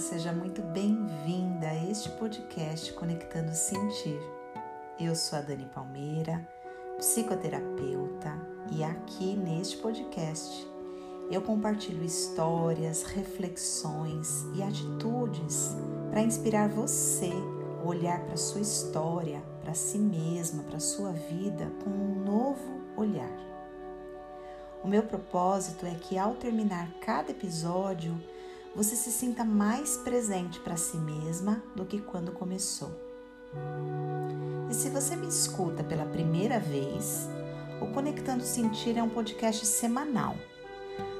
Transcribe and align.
seja 0.00 0.32
muito 0.32 0.62
bem-vinda 0.62 1.68
a 1.68 1.90
este 1.90 2.08
podcast 2.12 2.90
Conectando 2.94 3.54
Sentir. 3.54 4.18
Eu 4.98 5.14
sou 5.14 5.38
a 5.38 5.42
Dani 5.42 5.66
Palmeira, 5.74 6.48
psicoterapeuta, 6.96 8.34
e 8.72 8.82
aqui 8.82 9.36
neste 9.36 9.76
podcast 9.76 10.66
eu 11.30 11.42
compartilho 11.42 12.02
histórias, 12.02 13.02
reflexões 13.02 14.46
e 14.54 14.62
atitudes 14.62 15.76
para 16.08 16.22
inspirar 16.22 16.70
você 16.70 17.30
a 17.82 17.86
olhar 17.86 18.24
para 18.24 18.38
sua 18.38 18.62
história, 18.62 19.42
para 19.60 19.74
si 19.74 19.98
mesma, 19.98 20.62
para 20.62 20.80
sua 20.80 21.12
vida 21.12 21.70
com 21.84 21.90
um 21.90 22.24
novo 22.24 22.80
olhar. 22.96 23.38
O 24.82 24.88
meu 24.88 25.02
propósito 25.02 25.84
é 25.84 25.94
que 25.94 26.16
ao 26.16 26.36
terminar 26.36 26.90
cada 27.02 27.32
episódio, 27.32 28.18
você 28.74 28.94
se 28.94 29.10
sinta 29.10 29.44
mais 29.44 29.96
presente 29.96 30.60
para 30.60 30.76
si 30.76 30.96
mesma 30.96 31.62
do 31.74 31.84
que 31.84 32.00
quando 32.00 32.32
começou. 32.32 32.90
E 34.70 34.74
se 34.74 34.88
você 34.88 35.16
me 35.16 35.26
escuta 35.26 35.82
pela 35.82 36.04
primeira 36.04 36.60
vez, 36.60 37.28
o 37.80 37.86
Conectando 37.88 38.44
Sentir 38.44 38.96
é 38.96 39.02
um 39.02 39.08
podcast 39.08 39.66
semanal. 39.66 40.36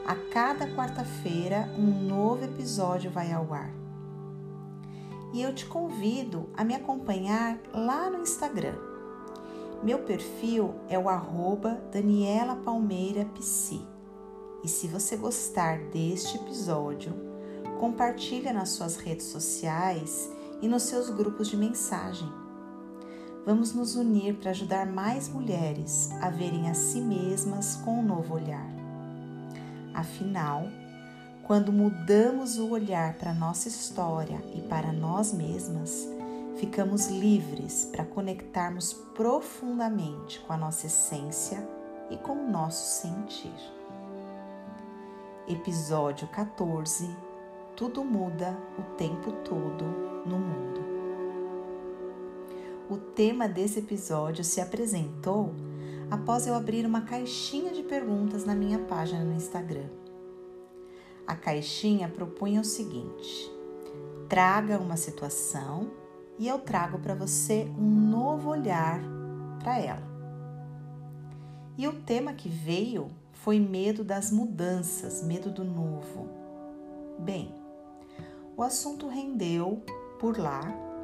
A 0.07 0.15
cada 0.33 0.67
quarta-feira, 0.69 1.69
um 1.77 2.07
novo 2.07 2.45
episódio 2.45 3.11
vai 3.11 3.33
ao 3.33 3.53
ar. 3.53 3.73
E 5.33 5.43
eu 5.43 5.55
te 5.55 5.67
convido 5.67 6.49
a 6.57 6.65
me 6.65 6.75
acompanhar 6.75 7.59
lá 7.73 8.09
no 8.09 8.23
Instagram. 8.23 8.77
Meu 9.83 10.01
perfil 10.01 10.75
é 10.89 10.99
o 10.99 11.09
arroba 11.09 11.81
Daniela 11.93 12.57
Palmeira. 12.57 13.27
E 14.63 14.69
se 14.69 14.87
você 14.87 15.17
gostar 15.17 15.79
deste 15.87 16.37
episódio, 16.37 17.30
compartilha 17.81 18.53
nas 18.53 18.69
suas 18.69 18.97
redes 18.97 19.25
sociais 19.25 20.31
e 20.61 20.69
nos 20.69 20.83
seus 20.83 21.09
grupos 21.09 21.49
de 21.49 21.57
mensagem. 21.57 22.31
Vamos 23.47 23.73
nos 23.73 23.97
unir 23.97 24.35
para 24.35 24.51
ajudar 24.51 24.85
mais 24.85 25.31
mulheres 25.31 26.11
a 26.21 26.29
verem 26.29 26.69
a 26.69 26.75
si 26.75 27.01
mesmas 27.01 27.77
com 27.77 28.01
um 28.01 28.03
novo 28.03 28.35
olhar. 28.35 28.69
Afinal, 29.95 30.65
quando 31.43 31.73
mudamos 31.73 32.59
o 32.59 32.69
olhar 32.69 33.15
para 33.15 33.33
nossa 33.33 33.67
história 33.67 34.43
e 34.55 34.61
para 34.61 34.93
nós 34.93 35.33
mesmas, 35.33 36.07
ficamos 36.59 37.07
livres 37.09 37.87
para 37.87 38.05
conectarmos 38.05 38.93
profundamente 38.93 40.39
com 40.41 40.53
a 40.53 40.59
nossa 40.59 40.87
essência 40.87 41.67
e 42.11 42.19
com 42.19 42.35
o 42.35 42.51
nosso 42.51 43.01
sentir. 43.01 43.57
Episódio 45.49 46.29
14 46.29 47.30
tudo 47.81 48.05
muda 48.05 48.55
o 48.79 48.83
tempo 48.99 49.33
todo 49.43 49.87
no 50.27 50.39
mundo. 50.39 50.83
O 52.91 52.99
tema 52.99 53.49
desse 53.49 53.79
episódio 53.79 54.45
se 54.45 54.61
apresentou 54.61 55.55
após 56.11 56.47
eu 56.47 56.55
abrir 56.55 56.85
uma 56.85 57.01
caixinha 57.01 57.73
de 57.73 57.83
perguntas 57.83 58.45
na 58.45 58.55
minha 58.55 58.81
página 58.81 59.25
no 59.25 59.33
Instagram. 59.33 59.89
A 61.27 61.35
caixinha 61.35 62.07
propunha 62.07 62.61
o 62.61 62.65
seguinte: 62.65 63.51
traga 64.29 64.79
uma 64.79 64.99
situação 64.99 65.91
e 66.39 66.47
eu 66.47 66.59
trago 66.59 66.99
para 66.99 67.15
você 67.15 67.67
um 67.79 68.11
novo 68.11 68.51
olhar 68.51 69.01
para 69.59 69.79
ela. 69.79 70.07
E 71.79 71.89
o 71.89 71.95
tema 71.95 72.35
que 72.35 72.51
veio 72.51 73.09
foi 73.33 73.59
medo 73.59 74.05
das 74.05 74.31
mudanças, 74.31 75.23
medo 75.23 75.51
do 75.51 75.65
novo. 75.65 76.29
Bem, 77.19 77.59
o 78.57 78.63
assunto 78.63 79.09
rendeu 79.09 79.83
por 80.19 80.39
lá 80.39 80.61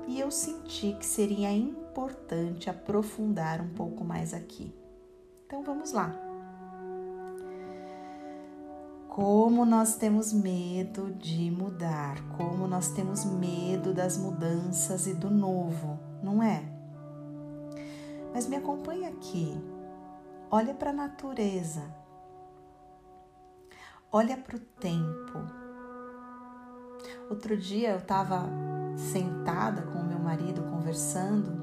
e 0.06 0.20
eu 0.20 0.30
senti 0.30 0.92
que 0.92 1.04
seria 1.04 1.50
importante 1.52 2.70
aprofundar 2.70 3.60
um 3.60 3.70
pouco 3.70 4.04
mais 4.04 4.32
aqui. 4.32 4.74
Então 5.46 5.62
vamos 5.62 5.92
lá. 5.92 6.14
Como 9.08 9.64
nós 9.64 9.96
temos 9.96 10.32
medo 10.32 11.12
de 11.14 11.50
mudar, 11.50 12.20
como 12.36 12.68
nós 12.68 12.88
temos 12.88 13.24
medo 13.24 13.94
das 13.94 14.18
mudanças 14.18 15.06
e 15.06 15.14
do 15.14 15.30
novo, 15.30 15.98
não 16.22 16.42
é? 16.42 16.62
Mas 18.34 18.46
me 18.46 18.56
acompanha 18.56 19.08
aqui. 19.08 19.58
Olha 20.50 20.74
para 20.74 20.90
a 20.90 20.92
natureza. 20.92 21.82
Olha 24.12 24.36
para 24.36 24.56
o 24.56 24.60
tempo 24.60 25.65
Outro 27.28 27.56
dia 27.56 27.90
eu 27.90 27.98
estava 27.98 28.48
sentada 28.96 29.82
com 29.82 29.98
o 29.98 30.04
meu 30.04 30.18
marido 30.18 30.62
conversando, 30.62 31.60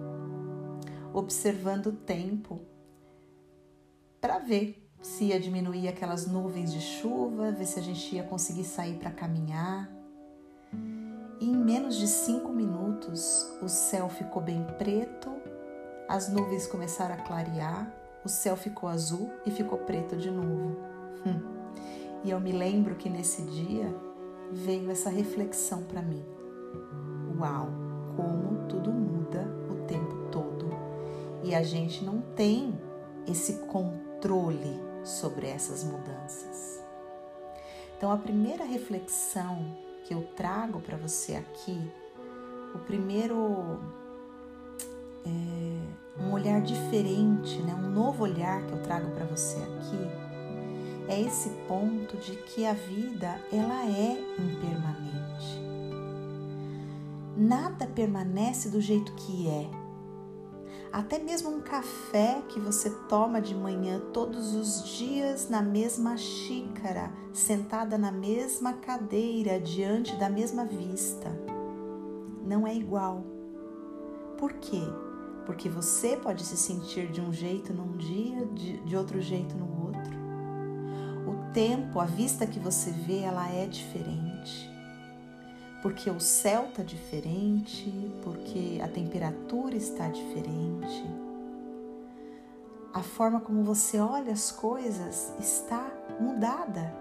observando 1.14 1.88
o 1.88 1.92
tempo 1.94 2.60
para 4.20 4.40
ver 4.40 4.86
se 5.02 5.26
ia 5.26 5.40
diminuir 5.40 5.88
aquelas 5.88 6.28
nuvens 6.28 6.72
de 6.72 6.82
chuva, 6.82 7.52
ver 7.52 7.66
se 7.66 7.80
a 7.80 7.82
gente 7.82 8.16
ia 8.16 8.24
conseguir 8.24 8.66
sair 8.66 8.98
para 8.98 9.10
caminhar. 9.10 9.90
E 11.40 11.50
em 11.50 11.56
menos 11.56 11.96
de 11.96 12.08
cinco 12.08 12.52
minutos 12.52 13.50
o 13.62 13.70
céu 13.70 14.10
ficou 14.10 14.42
bem 14.42 14.66
preto, 14.78 15.30
as 16.10 16.28
nuvens 16.28 16.68
começaram 16.68 17.16
a 17.16 17.20
clarear, 17.20 17.90
o 18.24 18.30
céu 18.30 18.58
ficou 18.58 18.90
azul 18.90 19.32
e 19.46 19.52
ficou 19.52 19.78
preto 19.80 20.18
de 20.18 20.30
novo. 20.30 20.78
Hum. 21.26 21.42
E 22.26 22.32
eu 22.32 22.40
me 22.40 22.52
lembro 22.52 22.96
que 22.96 23.10
nesse 23.10 23.42
dia 23.44 24.13
veio 24.54 24.90
essa 24.92 25.10
reflexão 25.10 25.84
para 25.84 26.02
mim. 26.02 26.24
Uau, 27.40 27.68
como 28.16 28.68
tudo 28.68 28.92
muda 28.92 29.48
o 29.70 29.86
tempo 29.86 30.30
todo 30.32 30.70
e 31.44 31.54
a 31.54 31.64
gente 31.64 32.04
não 32.06 32.22
tem 32.22 32.74
esse 33.28 33.54
controle 33.66 34.80
sobre 35.04 35.48
essas 35.48 35.84
mudanças. 35.84 36.82
Então, 37.98 38.12
a 38.12 38.18
primeira 38.18 38.64
reflexão 38.64 39.66
que 40.06 40.14
eu 40.14 40.24
trago 40.36 40.80
para 40.80 40.98
você 40.98 41.36
aqui, 41.36 41.80
o 42.76 42.80
primeiro 42.80 43.80
é, 45.26 46.22
um 46.22 46.34
olhar 46.34 46.62
diferente, 46.62 47.62
né? 47.62 47.74
um 47.74 47.90
novo 47.90 48.24
olhar 48.24 48.66
que 48.66 48.74
eu 48.74 48.82
trago 48.82 49.12
para 49.12 49.26
você 49.26 49.58
aqui 49.58 50.23
é 51.08 51.22
esse 51.22 51.50
ponto 51.68 52.18
de 52.18 52.36
que 52.36 52.66
a 52.66 52.74
vida 52.74 53.40
ela 53.52 53.86
é 53.86 54.20
impermanente. 54.40 55.62
Nada 57.36 57.88
permanece 57.88 58.70
do 58.70 58.80
jeito 58.80 59.12
que 59.14 59.48
é. 59.48 59.70
Até 60.92 61.18
mesmo 61.18 61.50
um 61.50 61.60
café 61.60 62.44
que 62.48 62.60
você 62.60 62.90
toma 63.10 63.42
de 63.42 63.56
manhã 63.56 64.00
todos 64.14 64.54
os 64.54 64.88
dias 64.96 65.50
na 65.50 65.60
mesma 65.60 66.16
xícara, 66.16 67.12
sentada 67.34 67.98
na 67.98 68.12
mesma 68.12 68.74
cadeira, 68.74 69.60
diante 69.60 70.16
da 70.18 70.30
mesma 70.30 70.64
vista, 70.66 71.32
não 72.46 72.68
é 72.68 72.76
igual. 72.76 73.24
Por 74.38 74.54
quê? 74.54 74.84
Porque 75.48 75.68
você 75.68 76.16
pode 76.16 76.46
se 76.46 76.56
sentir 76.56 77.12
de 77.12 77.20
um 77.20 77.34
jeito 77.34 77.74
num 77.74 77.98
dia, 77.98 78.46
de, 78.46 78.78
de 78.82 78.96
outro 78.96 79.20
jeito 79.20 79.56
no 79.58 79.66
outro 79.66 79.83
tempo, 81.54 82.00
a 82.00 82.06
vista 82.06 82.48
que 82.48 82.60
você 82.60 82.92
vê, 82.92 83.20
ela 83.20 83.48
é 83.50 83.66
diferente. 83.68 84.70
Porque 85.82 86.10
o 86.10 86.20
céu 86.20 86.66
está 86.66 86.82
diferente, 86.82 87.92
porque 88.24 88.80
a 88.84 88.88
temperatura 88.88 89.76
está 89.76 90.08
diferente. 90.08 91.06
A 92.94 93.02
forma 93.02 93.40
como 93.40 93.64
você 93.64 94.00
olha 94.00 94.32
as 94.32 94.52
coisas 94.52 95.34
está 95.40 95.92
mudada. 96.20 96.96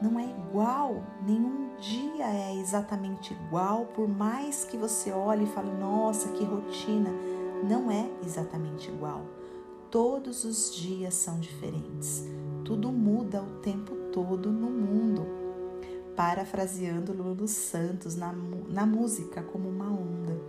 Não 0.00 0.20
é 0.20 0.24
igual, 0.24 1.02
nenhum 1.26 1.70
dia 1.78 2.26
é 2.26 2.54
exatamente 2.56 3.32
igual, 3.32 3.86
por 3.86 4.06
mais 4.06 4.64
que 4.64 4.76
você 4.76 5.10
olhe 5.10 5.44
e 5.44 5.48
fale, 5.48 5.70
nossa, 5.70 6.28
que 6.32 6.44
rotina. 6.44 7.10
Não 7.64 7.90
é 7.90 8.06
exatamente 8.22 8.90
igual. 8.90 9.22
Todos 9.90 10.44
os 10.44 10.74
dias 10.74 11.14
são 11.14 11.40
diferentes. 11.40 12.24
Tudo 12.64 12.92
muda 12.92 13.40
o 13.40 13.60
tempo 13.60 13.95
todo 14.16 14.50
no 14.50 14.70
mundo, 14.70 15.26
parafraseando 16.16 17.12
Lulu 17.12 17.46
Santos 17.46 18.16
na, 18.16 18.32
na 18.32 18.86
música 18.86 19.42
como 19.42 19.68
uma 19.68 19.92
onda. 19.92 20.40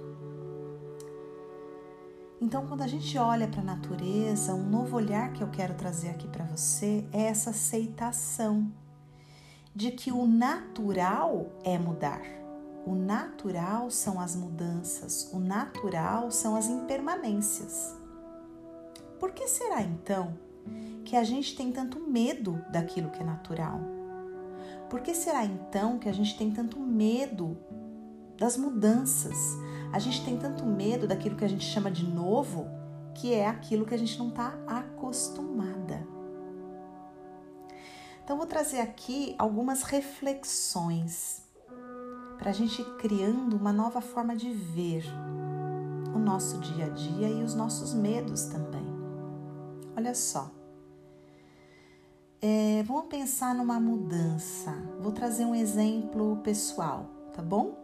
Então, 2.40 2.66
quando 2.66 2.84
a 2.84 2.88
gente 2.88 3.18
olha 3.18 3.46
para 3.46 3.60
a 3.60 3.66
natureza, 3.66 4.54
um 4.54 4.70
novo 4.70 4.96
olhar 4.96 5.34
que 5.34 5.44
eu 5.44 5.50
quero 5.50 5.74
trazer 5.74 6.12
aqui 6.12 6.30
para 6.30 6.46
você 6.46 7.06
é 7.12 7.24
essa 7.24 7.50
aceitação 7.50 8.72
de 9.76 9.92
que 9.92 10.14
o 10.14 10.26
natural 10.26 11.52
é 11.62 11.78
mudar. 11.78 12.22
O 12.86 12.96
natural 12.96 13.92
são 13.92 14.18
as 14.18 14.34
mudanças, 14.34 15.30
o 15.34 15.40
natural 15.40 16.32
são 16.32 16.56
as 16.56 16.68
impermanências. 16.68 17.94
Por 19.20 19.34
que 19.34 19.46
será 19.46 19.82
então 19.82 20.47
que 21.08 21.16
a 21.16 21.24
gente 21.24 21.56
tem 21.56 21.72
tanto 21.72 22.00
medo 22.00 22.64
daquilo 22.72 23.10
que 23.10 23.22
é 23.22 23.26
natural? 23.26 23.80
Por 24.90 25.02
que 25.02 25.14
será 25.14 25.44
então 25.44 25.98
que 25.98 26.08
a 26.08 26.14
gente 26.14 26.38
tem 26.38 26.52
tanto 26.52 26.80
medo 26.80 27.58
das 28.38 28.56
mudanças. 28.56 29.58
A 29.92 30.00
gente 30.00 30.24
tem 30.24 30.38
tanto 30.38 30.66
medo 30.66 31.08
daquilo 31.08 31.36
que 31.36 31.46
a 31.46 31.50
gente 31.50 31.66
chama 31.66 31.90
de 31.90 32.06
novo, 32.06 32.68
que 33.14 33.34
é 33.34 33.48
aquilo 33.48 33.86
que 33.86 33.96
a 33.96 33.98
gente 33.98 34.18
não 34.20 34.30
está 34.30 34.54
acostumada. 34.68 36.08
Então, 38.24 38.38
vou 38.38 38.46
trazer 38.46 38.80
aqui 38.80 39.36
algumas 39.38 39.84
reflexões 39.84 41.42
para 42.38 42.52
a 42.52 42.54
gente 42.54 42.82
ir 42.82 42.98
criando 42.98 43.56
uma 43.56 43.74
nova 43.74 44.02
forma 44.02 44.36
de 44.36 44.52
ver 44.52 45.04
o 46.14 46.20
nosso 46.20 46.60
dia 46.60 46.86
a 46.86 46.90
dia 46.90 47.30
e 47.30 47.42
os 47.42 47.56
nossos 47.56 47.94
medos 47.94 48.44
também. 48.46 48.86
Olha 49.96 50.14
só. 50.14 50.57
É, 52.40 52.84
vamos 52.84 53.06
pensar 53.06 53.56
numa 53.56 53.80
mudança. 53.80 54.72
Vou 55.00 55.12
trazer 55.12 55.44
um 55.44 55.56
exemplo 55.56 56.38
pessoal, 56.44 57.10
tá 57.34 57.42
bom? 57.42 57.76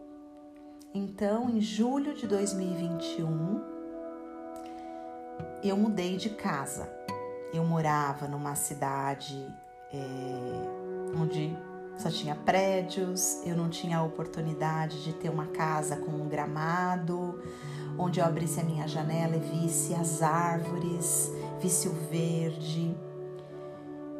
Então, 0.94 1.50
em 1.50 1.60
julho 1.60 2.14
de 2.14 2.24
2021, 2.24 3.60
eu 5.60 5.76
mudei 5.76 6.16
de 6.16 6.30
casa. 6.30 6.88
Eu 7.52 7.64
morava 7.64 8.28
numa 8.28 8.54
cidade 8.54 9.44
é, 9.92 11.18
onde 11.20 11.56
só 11.98 12.08
tinha 12.08 12.36
prédios, 12.36 13.44
eu 13.44 13.56
não 13.56 13.68
tinha 13.68 13.98
a 13.98 14.02
oportunidade 14.04 15.02
de 15.02 15.12
ter 15.14 15.30
uma 15.30 15.46
casa 15.46 15.96
com 15.96 16.12
um 16.12 16.28
gramado, 16.28 17.42
onde 17.98 18.20
eu 18.20 18.24
abrisse 18.24 18.60
a 18.60 18.64
minha 18.64 18.86
janela 18.86 19.34
e 19.34 19.40
visse 19.40 19.94
as 19.94 20.22
árvores, 20.22 21.32
visse 21.60 21.88
o 21.88 21.92
verde. 21.92 22.96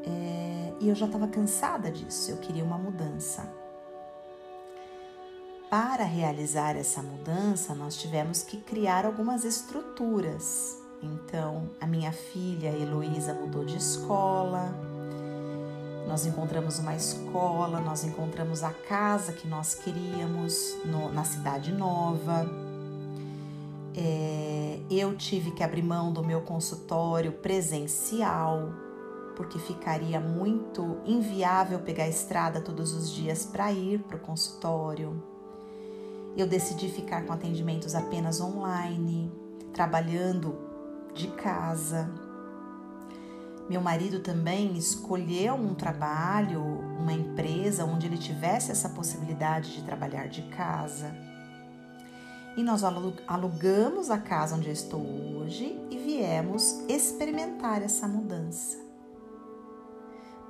É, 0.07 0.73
e 0.81 0.89
eu 0.89 0.95
já 0.95 1.07
estava 1.07 1.27
cansada 1.29 1.91
disso, 1.91 2.31
eu 2.31 2.37
queria 2.39 2.65
uma 2.65 2.79
mudança. 2.79 3.51
Para 5.71 6.05
realizar 6.05 6.77
essa 6.77 7.03
mudança, 7.03 7.75
nós 7.75 7.97
tivemos 7.97 8.43
que 8.43 8.59
criar 8.59 9.05
algumas 9.05 9.45
estruturas. 9.45 10.79
Então, 11.03 11.69
a 11.81 11.87
minha 11.87 12.13
filha 12.13 12.69
Heloísa 12.69 13.35
mudou 13.35 13.65
de 13.65 13.77
escola, 13.77 14.73
nós 16.07 16.27
encontramos 16.27 16.79
uma 16.79 16.95
escola, 16.95 17.81
nós 17.81 18.05
encontramos 18.05 18.63
a 18.63 18.71
casa 18.71 19.33
que 19.33 19.49
nós 19.49 19.75
queríamos 19.75 20.77
no, 20.85 21.13
na 21.13 21.25
cidade 21.25 21.73
nova. 21.73 22.49
É, 23.97 24.81
eu 24.91 25.17
tive 25.17 25.51
que 25.51 25.63
abrir 25.63 25.83
mão 25.83 26.13
do 26.13 26.23
meu 26.23 26.43
consultório 26.43 27.33
presencial, 27.33 28.71
porque 29.37 29.59
ficaria 29.59 30.21
muito 30.21 30.99
inviável 31.05 31.81
pegar 31.81 32.05
a 32.05 32.09
estrada 32.09 32.61
todos 32.61 32.93
os 32.93 33.11
dias 33.11 33.45
para 33.45 33.73
ir 33.73 34.01
para 34.01 34.17
o 34.17 34.21
consultório. 34.21 35.23
Eu 36.37 36.47
decidi 36.47 36.89
ficar 36.89 37.25
com 37.25 37.33
atendimentos 37.33 37.95
apenas 37.95 38.41
online, 38.41 39.31
trabalhando 39.73 40.57
de 41.15 41.29
casa. 41.29 42.11
Meu 43.69 43.81
marido 43.81 44.21
também 44.21 44.77
escolheu 44.77 45.55
um 45.55 45.75
trabalho, 45.75 46.61
uma 46.99 47.13
empresa 47.13 47.85
onde 47.85 48.07
ele 48.07 48.19
tivesse 48.19 48.71
essa 48.71 48.89
possibilidade 48.89 49.75
de 49.75 49.83
trabalhar 49.83 50.29
de 50.29 50.43
casa. 50.43 51.15
E 52.57 52.63
nós 52.63 52.83
alugamos 52.85 54.11
a 54.11 54.19
casa 54.19 54.55
onde 54.55 54.69
eu 54.69 54.73
estou 54.73 55.01
hoje 55.01 55.81
e 55.91 55.97
viemos 55.97 56.85
experimentar 56.89 57.83
essa 57.83 58.07
mudança. 58.07 58.84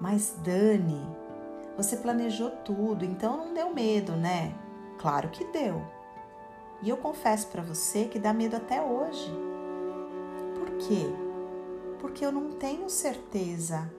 Mas 0.00 0.36
Dani, 0.42 1.00
você 1.76 1.96
planejou 1.96 2.50
tudo, 2.50 3.04
então 3.04 3.36
não 3.36 3.54
deu 3.54 3.72
medo, 3.72 4.12
né? 4.12 4.54
Claro 4.98 5.28
que 5.30 5.44
deu. 5.46 5.82
E 6.82 6.88
eu 6.88 6.96
confesso 6.96 7.48
para 7.48 7.62
você 7.62 8.04
que 8.04 8.18
dá 8.18 8.32
medo 8.32 8.56
até 8.56 8.82
hoje. 8.82 9.32
Por 10.54 10.70
quê? 10.78 11.24
porque 12.04 12.22
eu 12.22 12.30
não 12.30 12.50
tenho 12.52 12.90
certeza, 12.90 13.90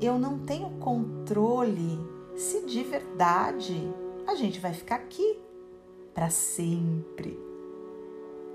eu 0.00 0.18
não 0.18 0.40
tenho 0.40 0.68
controle 0.80 1.96
se 2.36 2.66
de 2.66 2.82
verdade 2.82 3.88
a 4.26 4.34
gente 4.34 4.58
vai 4.58 4.74
ficar 4.74 4.96
aqui 4.96 5.38
para 6.12 6.28
sempre. 6.28 7.38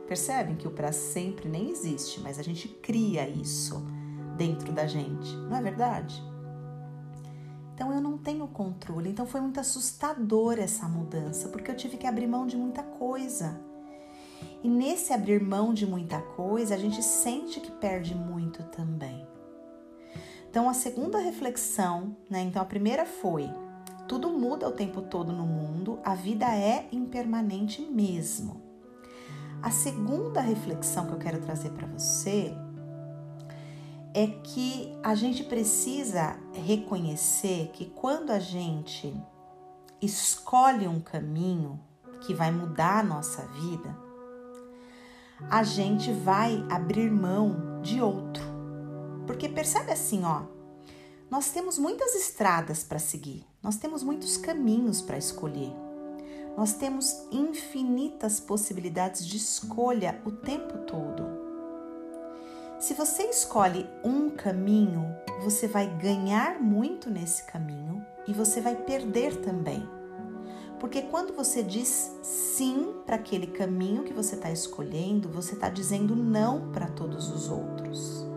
Percebem 0.06 0.58
que 0.58 0.68
o 0.68 0.72
para 0.72 0.92
sempre 0.92 1.48
nem 1.48 1.70
existe, 1.70 2.20
mas 2.20 2.38
a 2.38 2.44
gente 2.44 2.68
cria 2.68 3.30
isso 3.30 3.82
dentro 4.38 4.72
da 4.72 4.88
gente, 4.88 5.36
não 5.36 5.58
é 5.58 5.62
verdade? 5.62 6.24
Então 7.74 7.92
eu 7.92 8.02
não 8.02 8.18
tenho 8.18 8.48
controle. 8.48 9.10
Então 9.10 9.26
foi 9.26 9.42
muito 9.42 9.60
assustador 9.60 10.60
essa 10.60 10.88
mudança, 10.88 11.50
porque 11.50 11.72
eu 11.72 11.76
tive 11.76 11.98
que 11.98 12.08
abrir 12.08 12.28
mão 12.28 12.46
de 12.46 12.56
muita 12.56 12.84
coisa. 12.84 13.60
E 14.64 14.70
nesse 14.70 15.12
abrir 15.12 15.42
mão 15.42 15.74
de 15.74 15.86
muita 15.86 16.22
coisa, 16.22 16.76
a 16.76 16.78
gente 16.78 17.02
sente 17.04 17.60
que 17.60 17.72
perde 17.72 18.16
muito 18.16 18.64
também. 18.64 19.28
Então, 20.50 20.70
a 20.70 20.74
segunda 20.74 21.18
reflexão, 21.18 22.16
né? 22.30 22.42
Então, 22.42 22.62
a 22.62 22.66
primeira 22.66 23.06
foi: 23.06 23.50
tudo 24.08 24.30
muda 24.30 24.68
o 24.68 24.72
tempo 24.72 25.02
todo 25.02 25.34
no 25.34 25.46
mundo, 25.46 26.00
a 26.06 26.14
vida 26.14 26.46
é 26.46 26.88
impermanente 26.92 27.82
mesmo. 27.82 28.62
A 29.62 29.72
segunda 29.72 30.42
reflexão 30.42 31.08
que 31.08 31.14
eu 31.14 31.18
quero 31.18 31.42
trazer 31.42 31.72
para 31.72 31.88
você 31.88 32.56
é 34.14 34.28
que 34.28 34.96
a 35.02 35.16
gente 35.16 35.44
precisa 35.44 36.38
reconhecer 36.54 37.72
que 37.74 37.86
quando 37.86 38.30
a 38.30 38.40
gente 38.40 39.14
escolhe 40.02 40.88
um 40.88 41.00
caminho 41.00 41.80
que 42.22 42.34
vai 42.34 42.52
mudar 42.52 43.00
a 43.00 43.04
nossa 43.04 43.42
vida, 43.48 43.98
a 45.50 45.64
gente 45.64 46.12
vai 46.12 46.64
abrir 46.70 47.10
mão 47.10 47.82
de 47.82 48.02
outro. 48.02 48.44
Porque 49.26 49.50
percebe 49.50 49.92
assim, 49.92 50.24
ó, 50.24 50.44
nós 51.30 51.52
temos 51.52 51.78
muitas 51.80 52.14
estradas 52.14 52.84
para 52.84 53.00
seguir, 53.00 53.46
nós 53.62 53.78
temos 53.78 54.04
muitos 54.04 54.38
caminhos 54.38 55.02
para 55.02 55.18
escolher. 55.18 55.74
Nós 56.56 56.74
temos 56.74 57.28
infinitas 57.32 58.40
possibilidades 58.40 59.26
de 59.26 59.38
escolha 59.38 60.22
o 60.24 60.32
tempo 60.32 60.78
todo. 60.86 61.23
Se 62.84 62.94
você 62.94 63.24
escolhe 63.24 63.90
um 64.04 64.30
caminho, 64.30 65.16
você 65.42 65.70
vai 65.70 65.88
ganhar 65.88 66.62
muito 66.62 67.10
nesse 67.10 67.44
caminho 67.44 68.06
e 68.28 68.34
você 68.34 68.60
vai 68.60 68.76
perder 68.76 69.38
também. 69.38 69.88
Porque 70.82 71.04
quando 71.04 71.34
você 71.34 71.64
diz 71.64 72.14
sim 72.22 72.94
para 73.06 73.16
aquele 73.16 73.48
caminho 73.48 74.04
que 74.04 74.12
você 74.12 74.36
está 74.36 74.52
escolhendo, 74.52 75.30
você 75.30 75.54
está 75.54 75.70
dizendo 75.70 76.14
não 76.14 76.74
para 76.74 76.88
todos 76.88 77.32
os 77.32 77.50
outros. 77.50 78.28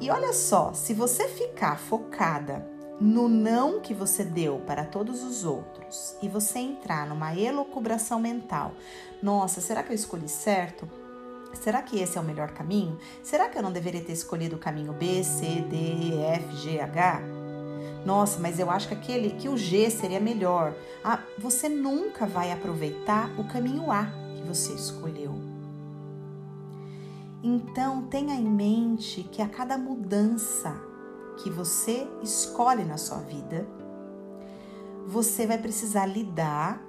E 0.00 0.10
olha 0.10 0.32
só, 0.32 0.72
se 0.72 0.92
você 0.92 1.28
ficar 1.28 1.78
focada 1.78 2.68
no 3.00 3.28
não 3.28 3.80
que 3.80 3.94
você 3.94 4.24
deu 4.24 4.58
para 4.66 4.84
todos 4.84 5.22
os 5.22 5.44
outros 5.44 6.16
e 6.20 6.28
você 6.28 6.58
entrar 6.58 7.06
numa 7.06 7.32
elocubração 7.32 8.18
mental, 8.18 8.72
nossa, 9.22 9.60
será 9.60 9.84
que 9.84 9.92
eu 9.92 9.94
escolhi 9.94 10.28
certo? 10.28 11.05
Será 11.60 11.82
que 11.82 11.98
esse 11.98 12.16
é 12.16 12.20
o 12.20 12.24
melhor 12.24 12.50
caminho? 12.50 12.98
Será 13.22 13.48
que 13.48 13.58
eu 13.58 13.62
não 13.62 13.72
deveria 13.72 14.00
ter 14.00 14.12
escolhido 14.12 14.56
o 14.56 14.58
caminho 14.58 14.92
B, 14.92 15.22
C, 15.24 15.64
D, 15.68 16.14
F, 16.22 16.56
G, 16.56 16.80
H? 16.80 17.20
Nossa, 18.04 18.38
mas 18.38 18.60
eu 18.60 18.70
acho 18.70 18.86
que 18.86 18.94
aquele 18.94 19.30
que 19.30 19.48
o 19.48 19.56
G 19.56 19.90
seria 19.90 20.20
melhor. 20.20 20.72
Ah, 21.02 21.20
você 21.38 21.68
nunca 21.68 22.24
vai 22.24 22.52
aproveitar 22.52 23.28
o 23.36 23.44
caminho 23.44 23.90
A 23.90 24.06
que 24.36 24.46
você 24.46 24.72
escolheu. 24.72 25.34
Então, 27.42 28.02
tenha 28.02 28.34
em 28.34 28.48
mente 28.48 29.24
que 29.24 29.42
a 29.42 29.48
cada 29.48 29.76
mudança 29.76 30.74
que 31.42 31.50
você 31.50 32.06
escolhe 32.22 32.84
na 32.84 32.96
sua 32.96 33.18
vida, 33.18 33.66
você 35.06 35.46
vai 35.46 35.58
precisar 35.58 36.06
lidar 36.06 36.80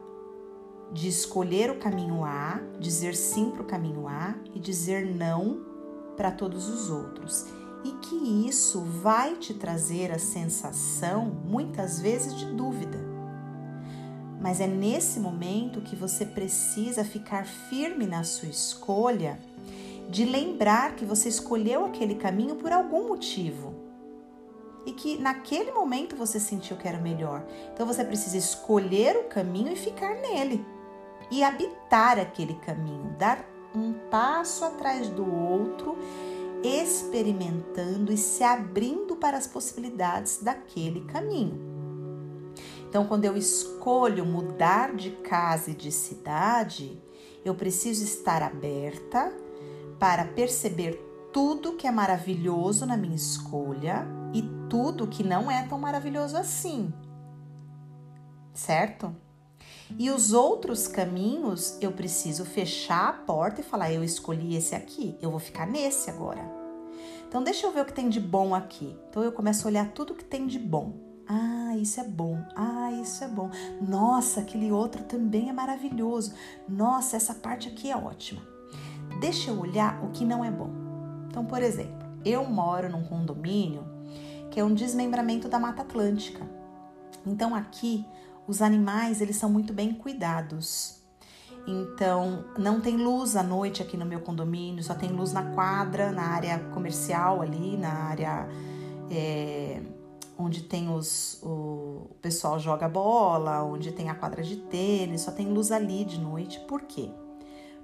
de 0.92 1.08
escolher 1.08 1.70
o 1.70 1.80
caminho 1.80 2.24
A, 2.24 2.60
dizer 2.80 3.16
sim 3.16 3.52
para 3.52 3.62
o 3.62 3.66
caminho 3.66 4.08
A 4.08 4.36
e 4.54 4.60
dizer 4.60 5.06
não 5.06 5.62
para 6.16 6.32
todos 6.32 6.68
os 6.68 6.90
outros 6.90 7.46
e 7.84 7.92
que 8.02 8.48
isso 8.48 8.82
vai 8.82 9.36
te 9.36 9.54
trazer 9.54 10.12
a 10.12 10.20
sensação, 10.20 11.26
muitas 11.26 12.00
vezes, 12.00 12.36
de 12.36 12.46
dúvida. 12.46 12.98
Mas 14.42 14.60
é 14.60 14.68
nesse 14.68 15.20
momento 15.20 15.82
que 15.82 15.96
você 15.96 16.26
precisa 16.26 17.04
ficar 17.04 17.46
firme 17.46 18.06
na 18.06 18.24
sua 18.24 18.50
escolha, 18.50 19.40
de 20.10 20.26
lembrar 20.26 20.96
que 20.96 21.06
você 21.06 21.28
escolheu 21.28 21.86
aquele 21.86 22.16
caminho 22.16 22.56
por 22.56 22.72
algum 22.72 23.10
motivo 23.10 23.74
e 24.86 24.94
que 24.94 25.18
naquele 25.18 25.72
momento 25.72 26.16
você 26.16 26.40
sentiu 26.40 26.78
que 26.78 26.88
era 26.88 26.98
melhor. 26.98 27.46
Então 27.74 27.86
você 27.86 28.06
precisa 28.06 28.38
escolher 28.38 29.18
o 29.18 29.24
caminho 29.26 29.72
e 29.72 29.76
ficar 29.76 30.16
nele 30.16 30.66
e 31.30 31.44
habitar 31.44 32.20
aquele 32.20 32.56
caminho, 32.56 33.16
dar 33.18 33.44
um 33.76 33.94
passo 34.10 34.66
atrás 34.66 35.10
do 35.10 35.30
outro 35.30 35.98
experimentando 36.64 38.12
e 38.12 38.18
se 38.18 38.44
abrindo 38.44 39.16
para 39.16 39.38
as 39.38 39.48
possibilidades 39.48 40.42
daquele 40.42 41.02
caminho. 41.02 41.68
Então, 42.90 43.06
quando 43.06 43.26
eu 43.26 43.36
escolho 43.38 44.26
mudar 44.26 44.96
de 44.96 45.12
casa 45.12 45.72
e 45.72 45.76
de 45.76 45.92
cidade, 45.92 47.02
eu 47.44 47.54
preciso 47.54 48.04
estar 48.04 48.42
aberta 48.42 49.32
para 50.00 50.26
perceber 50.26 51.04
tudo 51.32 51.74
que 51.74 51.86
é 51.86 51.92
maravilhoso 51.92 52.86
na 52.86 52.98
minha 52.98 53.16
escolha 53.16 54.08
e 54.34 54.42
tudo 54.70 55.08
que 55.08 55.24
não 55.24 55.52
é 55.52 55.68
tão 55.68 55.78
maravilhoso 55.78 56.38
assim. 56.38 56.94
Certo? 58.54 59.16
E 59.98 60.10
os 60.10 60.34
outros 60.34 60.88
caminhos 60.88 61.78
eu 61.80 61.92
preciso 61.92 62.44
fechar 62.44 63.10
a 63.10 63.14
porta 63.14 63.62
e 63.62 63.64
falar: 63.64 63.92
eu 63.92 64.04
escolhi 64.04 64.56
esse 64.56 64.76
aqui, 64.76 65.18
eu 65.22 65.32
vou 65.32 65.40
ficar 65.40 65.66
nesse 65.66 66.10
agora. 66.10 66.44
Então 67.28 67.44
deixa 67.44 67.66
eu 67.66 67.72
ver 67.72 67.82
o 67.82 67.86
que 67.86 67.94
tem 67.94 68.10
de 68.10 68.20
bom 68.20 68.56
aqui. 68.56 68.96
Então 69.10 69.24
eu 69.24 69.32
começo 69.32 69.68
a 69.68 69.70
olhar 69.70 69.92
tudo 69.92 70.14
que 70.14 70.24
tem 70.24 70.48
de 70.48 70.60
bom. 70.60 70.94
Ah, 71.28 71.76
isso 71.76 72.00
é 72.00 72.04
bom. 72.06 72.42
Ah, 72.56 72.92
isso 72.92 73.24
é 73.24 73.28
bom. 73.28 73.50
Nossa, 73.82 74.42
aquele 74.42 74.72
outro 74.72 75.04
também 75.04 75.50
é 75.50 75.54
maravilhoso. 75.54 76.34
Nossa, 76.68 77.18
essa 77.18 77.34
parte 77.34 77.68
aqui 77.68 77.92
é 77.92 77.98
ótima. 77.98 78.42
Deixa 79.20 79.52
eu 79.52 79.60
olhar 79.60 80.04
o 80.06 80.12
que 80.12 80.24
não 80.24 80.44
é 80.44 80.50
bom. 80.50 80.70
Então, 81.28 81.46
por 81.46 81.62
exemplo, 81.62 82.08
eu 82.24 82.46
moro 82.46 82.90
num 82.90 83.04
condomínio 83.04 83.84
que 84.50 84.60
é 84.60 84.64
um 84.64 84.74
desmembramento 84.74 85.50
da 85.50 85.60
Mata 85.60 85.82
Atlântica. 85.82 86.48
Então, 87.26 87.54
aqui 87.54 88.06
os 88.48 88.62
animais 88.62 89.22
eles 89.22 89.36
são 89.36 89.50
muito 89.50 89.74
bem 89.74 89.94
cuidados. 89.94 90.98
Então, 91.68 92.46
não 92.58 92.80
tem 92.80 92.96
luz 92.96 93.36
à 93.36 93.44
noite 93.44 93.82
aqui 93.82 93.98
no 93.98 94.06
meu 94.06 94.22
condomínio, 94.22 94.82
só 94.82 94.96
tem 94.96 95.10
luz 95.10 95.34
na 95.34 95.52
quadra, 95.52 96.14
na 96.14 96.24
área 96.24 96.60
comercial 96.74 97.42
ali, 97.42 97.76
na 97.76 97.92
área 97.92 98.48
é, 99.12 99.82
onde 100.38 100.64
tem 100.64 100.90
os, 100.90 101.42
o, 101.44 102.08
o 102.12 102.16
pessoal 102.22 102.58
joga 102.58 102.88
bola, 102.88 103.64
onde 103.64 103.92
tem 103.92 104.10
a 104.10 104.16
quadra 104.16 104.42
de 104.42 104.56
tênis, 104.56 105.22
só 105.22 105.32
tem 105.32 105.48
luz 105.48 105.70
ali 105.72 106.06
de 106.06 106.18
noite. 106.20 106.58
Por 106.62 106.84
quê? 106.84 107.10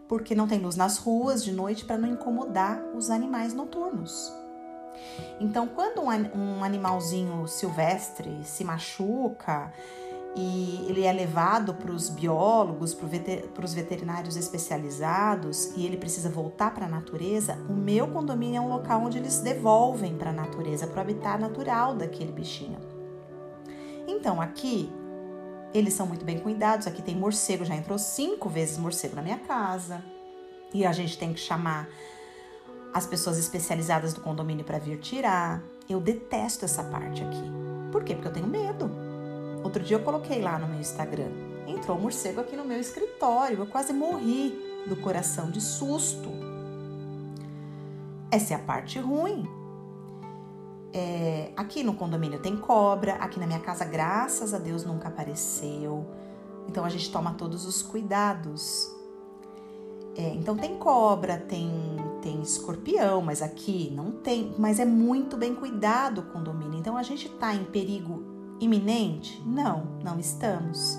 Porque 0.07 0.33
não 0.33 0.47
tem 0.47 0.59
luz 0.59 0.77
nas 0.77 0.97
ruas 0.97 1.43
de 1.43 1.51
noite 1.51 1.83
para 1.83 1.97
não 1.97 2.07
incomodar 2.07 2.81
os 2.95 3.09
animais 3.09 3.53
noturnos. 3.53 4.31
Então, 5.39 5.67
quando 5.67 6.01
um, 6.01 6.07
um 6.07 6.63
animalzinho 6.63 7.47
silvestre 7.47 8.43
se 8.43 8.63
machuca, 8.63 9.73
e 10.35 10.85
ele 10.87 11.03
é 11.03 11.11
levado 11.11 11.75
para 11.75 11.91
os 11.91 12.09
biólogos, 12.09 12.93
para 12.93 13.65
os 13.65 13.73
veterinários 13.73 14.35
especializados 14.35 15.71
e 15.75 15.85
ele 15.85 15.95
precisa 15.95 16.29
voltar 16.29 16.73
para 16.73 16.85
a 16.85 16.89
natureza, 16.89 17.57
o 17.69 17.73
meu 17.73 18.07
condomínio 18.07 18.57
é 18.57 18.61
um 18.61 18.69
local 18.69 19.03
onde 19.03 19.19
eles 19.19 19.39
devolvem 19.39 20.17
para 20.17 20.31
a 20.31 20.33
natureza, 20.33 20.87
para 20.87 20.97
o 20.97 21.01
habitat 21.01 21.39
natural 21.39 21.95
daquele 21.95 22.31
bichinho. 22.31 22.79
Então 24.07 24.41
aqui 24.41 24.91
eles 25.73 25.93
são 25.93 26.05
muito 26.05 26.23
bem 26.23 26.39
cuidados. 26.39 26.87
Aqui 26.87 27.01
tem 27.01 27.15
morcego, 27.15 27.65
já 27.65 27.75
entrou 27.75 27.97
cinco 27.97 28.47
vezes 28.47 28.77
morcego 28.77 29.15
na 29.15 29.21
minha 29.21 29.39
casa 29.39 30.03
e 30.73 30.85
a 30.85 30.91
gente 30.91 31.17
tem 31.17 31.33
que 31.33 31.39
chamar 31.39 31.87
as 32.93 33.07
pessoas 33.07 33.37
especializadas 33.37 34.13
do 34.13 34.21
condomínio 34.21 34.63
para 34.63 34.77
vir 34.77 34.99
tirar. 34.99 35.63
Eu 35.89 35.99
detesto 35.99 36.65
essa 36.65 36.83
parte 36.83 37.23
aqui. 37.23 37.43
Por 37.91 38.03
quê? 38.03 38.13
Porque 38.13 38.27
eu 38.27 38.33
tenho 38.33 38.47
medo. 38.47 39.12
Outro 39.63 39.81
dia 39.81 39.97
eu 39.97 40.01
coloquei 40.01 40.41
lá 40.41 40.59
no 40.59 40.67
meu 40.67 40.79
Instagram. 40.79 41.31
Entrou 41.65 41.97
um 41.97 42.01
morcego 42.01 42.41
aqui 42.41 42.55
no 42.55 42.65
meu 42.65 42.79
escritório. 42.79 43.59
Eu 43.59 43.65
quase 43.65 43.93
morri 43.93 44.53
do 44.87 44.95
coração 44.97 45.49
de 45.49 45.61
susto. 45.61 46.29
Essa 48.29 48.53
é 48.53 48.55
a 48.57 48.59
parte 48.59 48.99
ruim. 48.99 49.47
É, 50.91 51.51
aqui 51.55 51.83
no 51.83 51.93
condomínio 51.95 52.39
tem 52.39 52.55
cobra, 52.55 53.13
aqui 53.15 53.39
na 53.39 53.47
minha 53.47 53.59
casa, 53.59 53.83
graças 53.85 54.53
a 54.53 54.59
Deus, 54.59 54.83
nunca 54.83 55.07
apareceu. 55.07 56.05
Então 56.67 56.83
a 56.85 56.89
gente 56.89 57.11
toma 57.11 57.33
todos 57.33 57.65
os 57.65 57.81
cuidados. 57.81 58.91
É, 60.15 60.29
então 60.35 60.55
tem 60.55 60.77
cobra, 60.77 61.37
tem, 61.37 61.71
tem 62.21 62.41
escorpião, 62.41 63.21
mas 63.21 63.41
aqui 63.41 63.91
não 63.95 64.11
tem. 64.11 64.53
Mas 64.59 64.79
é 64.79 64.85
muito 64.85 65.37
bem 65.37 65.55
cuidado 65.55 66.19
o 66.19 66.23
condomínio. 66.25 66.77
Então 66.79 66.97
a 66.97 67.03
gente 67.03 67.27
está 67.27 67.55
em 67.55 67.63
perigo 67.63 68.32
iminente? 68.63 69.41
Não, 69.45 69.85
não 70.03 70.19
estamos. 70.19 70.97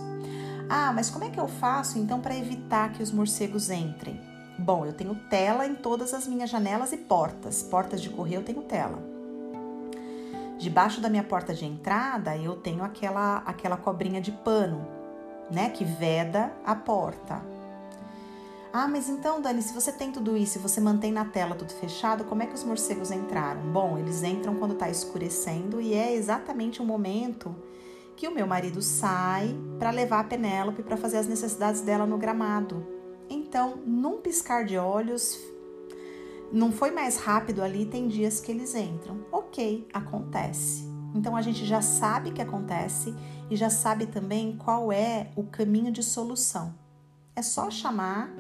Ah, 0.69 0.93
mas 0.93 1.11
como 1.11 1.25
é 1.25 1.31
que 1.31 1.39
eu 1.39 1.49
faço 1.49 1.99
então 1.99 2.21
para 2.21 2.37
evitar 2.37 2.93
que 2.93 3.03
os 3.03 3.13
morcegos 3.13 3.71
entrem? 3.71 4.21
Bom, 4.59 4.87
eu 4.87 4.93
tenho 4.93 5.15
tela 5.29 5.67
em 5.67 5.75
todas 5.75 6.15
as 6.15 6.27
minhas 6.27 6.49
janelas 6.49 6.93
e 6.93 6.97
portas. 6.97 7.63
Portas 7.63 8.01
de 8.01 8.09
correio 8.09 8.41
eu 8.41 8.45
tenho 8.45 8.63
tela. 8.63 8.99
Debaixo 10.59 11.01
da 11.01 11.11
minha 11.11 11.25
porta 11.25 11.53
de 11.53 11.65
entrada 11.65 12.37
eu 12.37 12.57
tenho 12.57 12.85
aquela 12.85 13.39
aquela 13.39 13.77
cobrinha 13.77 14.21
de 14.21 14.31
pano, 14.31 14.87
né, 15.51 15.69
que 15.69 15.85
veda 15.85 16.53
a 16.65 16.75
porta. 16.75 17.43
Ah, 18.77 18.89
mas 18.89 19.09
então, 19.09 19.41
Dani, 19.41 19.63
se 19.63 19.73
você 19.73 19.93
tem 19.93 20.11
tudo 20.11 20.37
isso 20.37 20.59
e 20.59 20.61
você 20.61 20.81
mantém 20.81 21.13
na 21.13 21.25
tela 21.25 21.55
tudo 21.55 21.73
fechado, 21.75 22.25
como 22.25 22.43
é 22.43 22.47
que 22.49 22.57
os 22.57 22.65
morcegos 22.65 23.13
entraram? 23.13 23.61
Bom, 23.71 23.97
eles 23.97 24.25
entram 24.25 24.57
quando 24.57 24.73
está 24.73 24.91
escurecendo 24.91 25.81
e 25.81 25.95
é 25.95 26.13
exatamente 26.13 26.83
o 26.83 26.85
momento 26.85 27.55
que 28.17 28.27
o 28.27 28.35
meu 28.35 28.49
marido 28.49 28.83
sai 28.83 29.57
para 29.79 29.93
levar 29.93 30.19
a 30.19 30.25
Penélope 30.25 30.83
para 30.83 30.97
fazer 30.97 31.19
as 31.19 31.29
necessidades 31.29 31.83
dela 31.83 32.05
no 32.05 32.19
gramado. 32.19 32.85
Então, 33.31 33.77
num 33.87 34.21
piscar 34.21 34.65
de 34.65 34.77
olhos, 34.77 35.39
não 36.53 36.73
foi 36.73 36.91
mais 36.91 37.17
rápido 37.17 37.63
ali, 37.63 37.87
tem 37.87 38.09
dias 38.09 38.41
que 38.41 38.51
eles 38.51 38.75
entram. 38.75 39.25
Ok, 39.31 39.87
acontece. 39.95 40.83
Então 41.15 41.37
a 41.37 41.43
gente 41.43 41.65
já 41.65 41.81
sabe 41.81 42.33
que 42.33 42.43
acontece 42.43 43.15
e 43.49 43.55
já 43.55 43.71
sabe 43.71 44.07
também 44.07 44.57
qual 44.57 44.91
é 44.91 45.31
o 45.37 45.45
caminho 45.45 45.93
de 45.93 46.03
solução. 46.03 46.75
É 47.37 47.43
só 47.43 47.71
chamar 47.71 48.35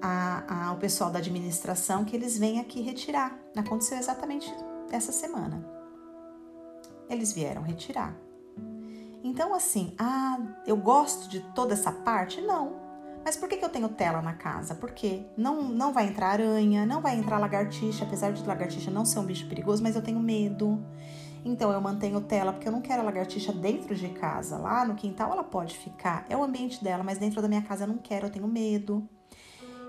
a, 0.00 0.68
a, 0.68 0.72
o 0.72 0.76
pessoal 0.76 1.10
da 1.10 1.18
administração 1.18 2.04
que 2.04 2.14
eles 2.14 2.38
vêm 2.38 2.60
aqui 2.60 2.80
retirar. 2.80 3.38
Aconteceu 3.56 3.98
exatamente 3.98 4.52
essa 4.90 5.12
semana. 5.12 5.64
Eles 7.08 7.32
vieram 7.32 7.62
retirar. 7.62 8.14
Então, 9.22 9.54
assim, 9.54 9.94
ah, 9.98 10.38
eu 10.66 10.76
gosto 10.76 11.28
de 11.28 11.40
toda 11.54 11.74
essa 11.74 11.90
parte? 11.90 12.40
Não. 12.40 12.88
Mas 13.24 13.36
por 13.36 13.48
que, 13.48 13.56
que 13.56 13.64
eu 13.64 13.68
tenho 13.68 13.88
tela 13.88 14.22
na 14.22 14.32
casa? 14.32 14.74
Porque 14.74 15.26
não, 15.36 15.62
não 15.62 15.92
vai 15.92 16.06
entrar 16.08 16.28
aranha, 16.28 16.86
não 16.86 17.00
vai 17.00 17.18
entrar 17.18 17.38
lagartixa, 17.38 18.04
apesar 18.04 18.32
de 18.32 18.46
lagartixa 18.46 18.90
não 18.90 19.04
ser 19.04 19.18
um 19.18 19.24
bicho 19.24 19.48
perigoso, 19.48 19.82
mas 19.82 19.96
eu 19.96 20.02
tenho 20.02 20.20
medo. 20.20 20.82
Então 21.44 21.70
eu 21.70 21.80
mantenho 21.80 22.20
tela 22.20 22.52
porque 22.52 22.68
eu 22.68 22.72
não 22.72 22.80
quero 22.80 23.02
a 23.02 23.04
lagartixa 23.04 23.52
dentro 23.52 23.94
de 23.94 24.08
casa. 24.10 24.56
Lá 24.56 24.84
no 24.84 24.94
quintal 24.94 25.32
ela 25.32 25.44
pode 25.44 25.76
ficar, 25.76 26.24
é 26.28 26.36
o 26.36 26.42
ambiente 26.42 26.82
dela, 26.82 27.02
mas 27.02 27.18
dentro 27.18 27.42
da 27.42 27.48
minha 27.48 27.62
casa 27.62 27.84
eu 27.84 27.88
não 27.88 27.98
quero, 27.98 28.26
eu 28.26 28.30
tenho 28.30 28.48
medo. 28.48 29.08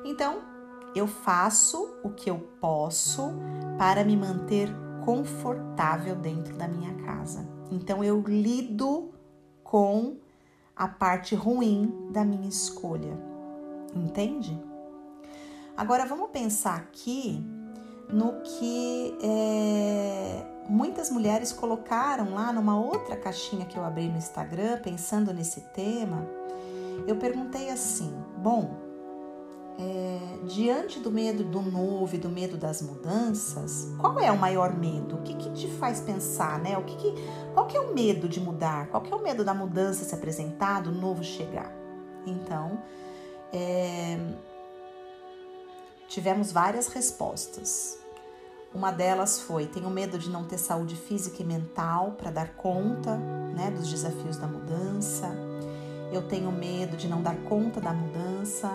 Então, 0.04 0.42
eu 0.96 1.08
faço 1.08 2.00
o 2.04 2.10
que 2.10 2.30
eu 2.30 2.40
posso 2.60 3.32
para 3.78 4.04
me 4.04 4.16
manter 4.16 4.70
confortável 5.06 6.16
dentro 6.16 6.56
da 6.56 6.68
minha 6.68 6.94
casa. 7.06 7.48
Então, 7.72 8.04
eu 8.04 8.22
lido 8.22 9.12
com 9.64 10.18
a 10.76 10.88
parte 10.88 11.36
ruim 11.36 12.10
da 12.12 12.24
minha 12.24 12.48
escolha. 12.48 13.18
Entende? 13.94 14.60
Agora, 15.76 16.06
vamos 16.06 16.30
pensar 16.30 16.76
aqui 16.76 17.44
no 18.12 18.42
que 18.42 19.18
é, 19.22 20.46
muitas 20.68 21.10
mulheres 21.10 21.54
colocaram 21.54 22.34
lá 22.34 22.52
numa 22.52 22.80
outra 22.80 23.16
caixinha 23.16 23.66
que 23.66 23.78
eu 23.78 23.84
abri 23.84 24.08
no 24.08 24.18
Instagram, 24.18 24.80
pensando 24.82 25.34
nesse 25.34 25.62
tema. 25.74 26.28
Eu 27.08 27.16
perguntei 27.18 27.70
assim: 27.70 28.14
bom, 28.38 28.89
é, 29.80 30.20
diante 30.46 31.00
do 31.00 31.10
medo 31.10 31.42
do 31.42 31.62
novo 31.62 32.14
e 32.14 32.18
do 32.18 32.28
medo 32.28 32.58
das 32.58 32.82
mudanças, 32.82 33.88
qual 33.98 34.20
é 34.20 34.30
o 34.30 34.38
maior 34.38 34.76
medo? 34.76 35.16
O 35.16 35.22
que, 35.22 35.34
que 35.34 35.50
te 35.54 35.70
faz 35.70 36.02
pensar, 36.02 36.60
né? 36.60 36.78
O 36.78 36.84
que, 36.84 36.98
que 36.98 37.14
qual 37.54 37.66
que 37.66 37.78
é 37.78 37.80
o 37.80 37.94
medo 37.94 38.28
de 38.28 38.42
mudar? 38.42 38.88
Qual 38.88 39.02
que 39.02 39.14
é 39.14 39.16
o 39.16 39.24
medo 39.24 39.42
da 39.42 39.54
mudança 39.54 40.04
se 40.04 40.14
apresentar, 40.14 40.82
do 40.82 40.92
novo 40.92 41.24
chegar? 41.24 41.74
Então, 42.26 42.84
é, 43.54 44.20
tivemos 46.10 46.52
várias 46.52 46.90
respostas. 46.90 47.98
Uma 48.76 48.92
delas 48.92 49.40
foi: 49.40 49.66
tenho 49.66 49.90
medo 49.90 50.20
de 50.20 50.30
não 50.30 50.44
ter 50.44 50.58
saúde 50.58 50.98
física 50.98 51.42
e 51.42 51.46
mental 51.46 52.16
para 52.18 52.32
dar 52.32 52.50
conta 52.56 53.16
né, 53.16 53.72
dos 53.72 53.90
desafios 53.90 54.36
da 54.36 54.46
mudança. 54.46 55.30
Eu 56.12 56.28
tenho 56.28 56.52
medo 56.52 56.98
de 56.98 57.08
não 57.08 57.22
dar 57.22 57.38
conta 57.44 57.80
da 57.80 57.94
mudança. 57.94 58.70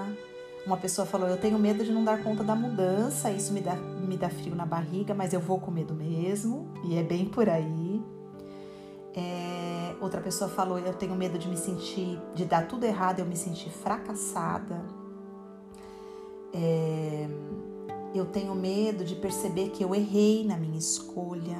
Uma 0.66 0.76
pessoa 0.78 1.06
falou: 1.06 1.28
Eu 1.28 1.36
tenho 1.36 1.58
medo 1.58 1.84
de 1.84 1.92
não 1.92 2.02
dar 2.02 2.22
conta 2.22 2.42
da 2.42 2.54
mudança, 2.54 3.30
isso 3.30 3.52
me 3.52 3.60
dá, 3.60 3.74
me 3.74 4.16
dá 4.16 4.30
frio 4.30 4.54
na 4.54 4.64
barriga, 4.64 5.14
mas 5.14 5.32
eu 5.32 5.40
vou 5.40 5.60
com 5.60 5.70
medo 5.70 5.94
mesmo, 5.94 6.68
e 6.84 6.96
é 6.96 7.02
bem 7.02 7.26
por 7.26 7.48
aí. 7.48 8.02
É, 9.14 9.94
outra 10.00 10.20
pessoa 10.20 10.48
falou: 10.48 10.78
Eu 10.78 10.94
tenho 10.94 11.14
medo 11.14 11.38
de 11.38 11.48
me 11.48 11.56
sentir, 11.56 12.18
de 12.34 12.44
dar 12.46 12.66
tudo 12.66 12.84
errado, 12.84 13.20
eu 13.20 13.26
me 13.26 13.36
sentir 13.36 13.70
fracassada. 13.70 14.82
É, 16.52 17.28
eu 18.14 18.24
tenho 18.26 18.54
medo 18.54 19.04
de 19.04 19.16
perceber 19.16 19.70
que 19.70 19.84
eu 19.84 19.94
errei 19.94 20.46
na 20.46 20.56
minha 20.56 20.78
escolha. 20.78 21.58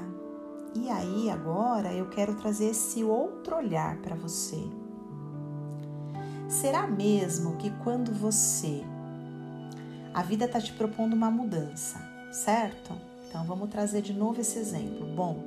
E 0.74 0.88
aí 0.88 1.30
agora 1.30 1.92
eu 1.92 2.08
quero 2.08 2.34
trazer 2.36 2.66
esse 2.66 3.04
outro 3.04 3.56
olhar 3.56 3.98
para 3.98 4.16
você. 4.16 4.64
Será 6.48 6.86
mesmo 6.86 7.56
que 7.56 7.70
quando 7.82 8.12
você 8.12 8.84
a 10.14 10.22
vida 10.22 10.44
está 10.44 10.60
te 10.60 10.72
propondo 10.72 11.12
uma 11.12 11.28
mudança, 11.28 11.98
certo? 12.32 12.94
Então 13.28 13.44
vamos 13.44 13.68
trazer 13.68 14.00
de 14.00 14.12
novo 14.12 14.40
esse 14.40 14.56
exemplo. 14.60 15.04
Bom, 15.06 15.42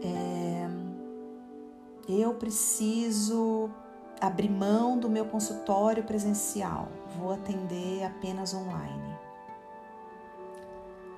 é, 0.00 0.68
eu 2.08 2.32
preciso 2.34 3.68
abrir 4.20 4.48
mão 4.48 4.96
do 4.96 5.10
meu 5.10 5.24
consultório 5.24 6.04
presencial, 6.04 6.88
vou 7.18 7.32
atender 7.32 8.04
apenas 8.04 8.54
online. 8.54 9.16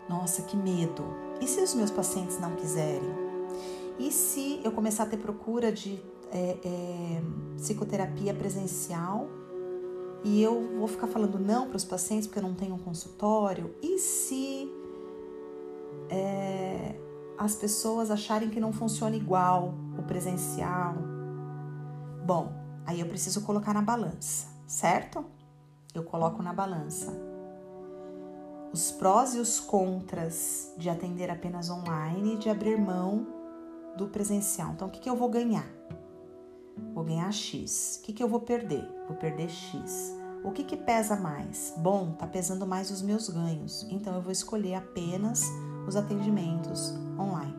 Nossa, 0.09 0.41
que 0.43 0.57
medo! 0.57 1.05
E 1.43 1.47
se 1.47 1.61
os 1.61 1.75
meus 1.75 1.91
pacientes 1.91 2.41
não 2.41 2.57
quiserem? 2.57 3.13
E 3.99 4.11
se 4.11 4.63
eu 4.65 4.73
começar 4.73 5.03
a 5.03 5.07
ter 5.07 5.19
procura 5.19 5.71
de 5.71 6.03
é, 6.33 6.57
é, 6.65 7.23
psicoterapia 7.57 8.33
presencial 8.33 9.29
e 10.25 10.43
eu 10.43 10.79
vou 10.79 10.89
ficar 10.89 11.07
falando 11.07 11.39
não 11.39 11.69
para 11.69 11.77
os 11.77 11.85
pacientes 11.85 12.27
porque 12.27 12.39
eu 12.39 12.43
não 12.43 12.55
tenho 12.55 12.75
um 12.75 12.79
consultório? 12.79 13.75
E 13.83 13.99
se 13.99 14.71
é, 16.11 16.95
as 17.39 17.55
pessoas 17.55 18.11
acharem 18.11 18.51
que 18.51 18.61
não 18.61 18.73
funciona 18.73 19.17
igual 19.17 19.75
o 19.99 20.03
presencial? 20.03 20.95
Bom, 22.25 22.53
aí 22.85 23.01
eu 23.01 23.07
preciso 23.07 23.43
colocar 23.43 23.73
na 23.73 23.83
balança, 23.83 24.49
certo? 24.67 25.25
Eu 25.95 26.03
coloco 26.03 26.43
na 26.43 26.53
balança 26.53 27.29
os 28.73 28.91
prós 28.93 29.35
e 29.35 29.39
os 29.39 29.59
contras 29.59 30.75
de 30.77 30.91
atender 30.91 31.31
apenas 31.31 31.71
online 31.71 32.35
e 32.35 32.37
de 32.37 32.51
abrir 32.51 32.79
mão 32.79 33.27
do 33.97 34.09
presencial. 34.09 34.73
Então, 34.73 34.89
o 34.89 34.91
que, 34.91 35.01
que 35.01 35.09
eu 35.09 35.17
vou 35.17 35.29
ganhar? 35.29 35.78
Vou 36.95 37.05
ganhar 37.05 37.33
X. 37.33 37.99
O 38.01 38.07
que, 38.07 38.13
que 38.13 38.23
eu 38.23 38.29
vou 38.29 38.41
perder? 38.41 38.89
Vou 39.07 39.17
perder 39.17 39.49
X. 39.49 40.15
O 40.45 40.53
que, 40.53 40.63
que 40.63 40.77
pesa 40.77 41.17
mais? 41.17 41.75
Bom, 41.77 42.13
tá 42.13 42.27
pesando 42.27 42.67
mais 42.67 42.91
os 42.91 43.03
meus 43.03 43.29
ganhos, 43.29 43.87
então 43.91 44.15
eu 44.15 44.23
vou 44.23 44.31
escolher 44.31 44.75
apenas 44.75 45.45
os 45.87 45.97
atendimentos 45.97 46.95
online. 47.19 47.55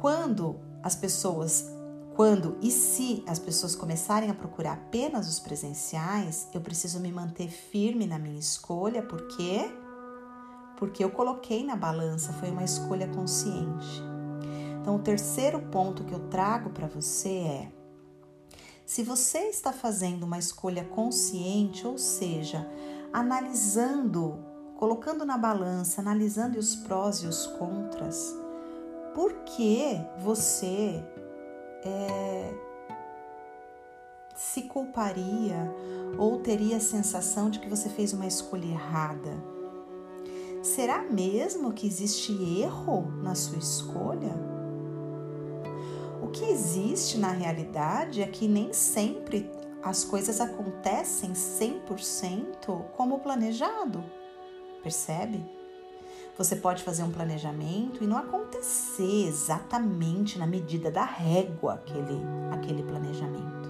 Quando 0.00 0.56
as 0.82 0.94
pessoas, 0.94 1.70
quando 2.14 2.56
e 2.62 2.70
se 2.70 3.22
as 3.26 3.38
pessoas 3.38 3.76
começarem 3.76 4.30
a 4.30 4.34
procurar 4.34 4.72
apenas 4.74 5.28
os 5.28 5.38
presenciais, 5.38 6.48
eu 6.52 6.60
preciso 6.60 6.98
me 6.98 7.12
manter 7.12 7.48
firme 7.48 8.06
na 8.06 8.18
minha 8.18 8.38
escolha, 8.38 9.02
por 9.02 9.28
quê? 9.28 9.70
Porque 10.76 11.04
eu 11.04 11.10
coloquei 11.10 11.64
na 11.64 11.76
balança, 11.76 12.32
foi 12.32 12.50
uma 12.50 12.64
escolha 12.64 13.06
consciente. 13.08 14.02
Então, 14.80 14.96
o 14.96 14.98
terceiro 14.98 15.60
ponto 15.60 16.04
que 16.04 16.12
eu 16.12 16.28
trago 16.28 16.70
para 16.70 16.86
você 16.86 17.28
é: 17.28 17.72
se 18.86 19.02
você 19.02 19.48
está 19.48 19.72
fazendo 19.72 20.24
uma 20.24 20.38
escolha 20.38 20.84
consciente, 20.84 21.86
ou 21.86 21.96
seja, 21.96 22.68
analisando, 23.12 24.38
colocando 24.76 25.24
na 25.24 25.38
balança, 25.38 26.00
analisando 26.00 26.58
os 26.58 26.76
prós 26.76 27.18
e 27.22 27.26
os 27.26 27.46
contras, 27.46 28.34
por 29.14 29.32
que 29.44 29.98
você 30.18 31.02
é, 31.82 32.52
se 34.34 34.62
culparia 34.62 35.72
ou 36.18 36.40
teria 36.40 36.76
a 36.76 36.80
sensação 36.80 37.48
de 37.48 37.60
que 37.60 37.68
você 37.68 37.88
fez 37.88 38.12
uma 38.12 38.26
escolha 38.26 38.66
errada? 38.66 39.32
Será 40.62 41.02
mesmo 41.02 41.72
que 41.72 41.86
existe 41.86 42.32
erro 42.60 43.10
na 43.22 43.34
sua 43.34 43.58
escolha? 43.58 44.53
Que 46.34 46.46
existe 46.46 47.16
na 47.16 47.30
realidade 47.30 48.20
é 48.20 48.26
que 48.26 48.48
nem 48.48 48.72
sempre 48.72 49.48
as 49.80 50.02
coisas 50.02 50.40
acontecem 50.40 51.32
100% 51.32 52.82
como 52.96 53.20
planejado. 53.20 54.02
Percebe? 54.82 55.46
Você 56.36 56.56
pode 56.56 56.82
fazer 56.82 57.04
um 57.04 57.12
planejamento 57.12 58.02
e 58.02 58.06
não 58.08 58.16
acontecer 58.16 59.28
exatamente 59.28 60.36
na 60.36 60.44
medida 60.44 60.90
da 60.90 61.04
régua 61.04 61.74
aquele, 61.74 62.20
aquele 62.50 62.82
planejamento. 62.82 63.68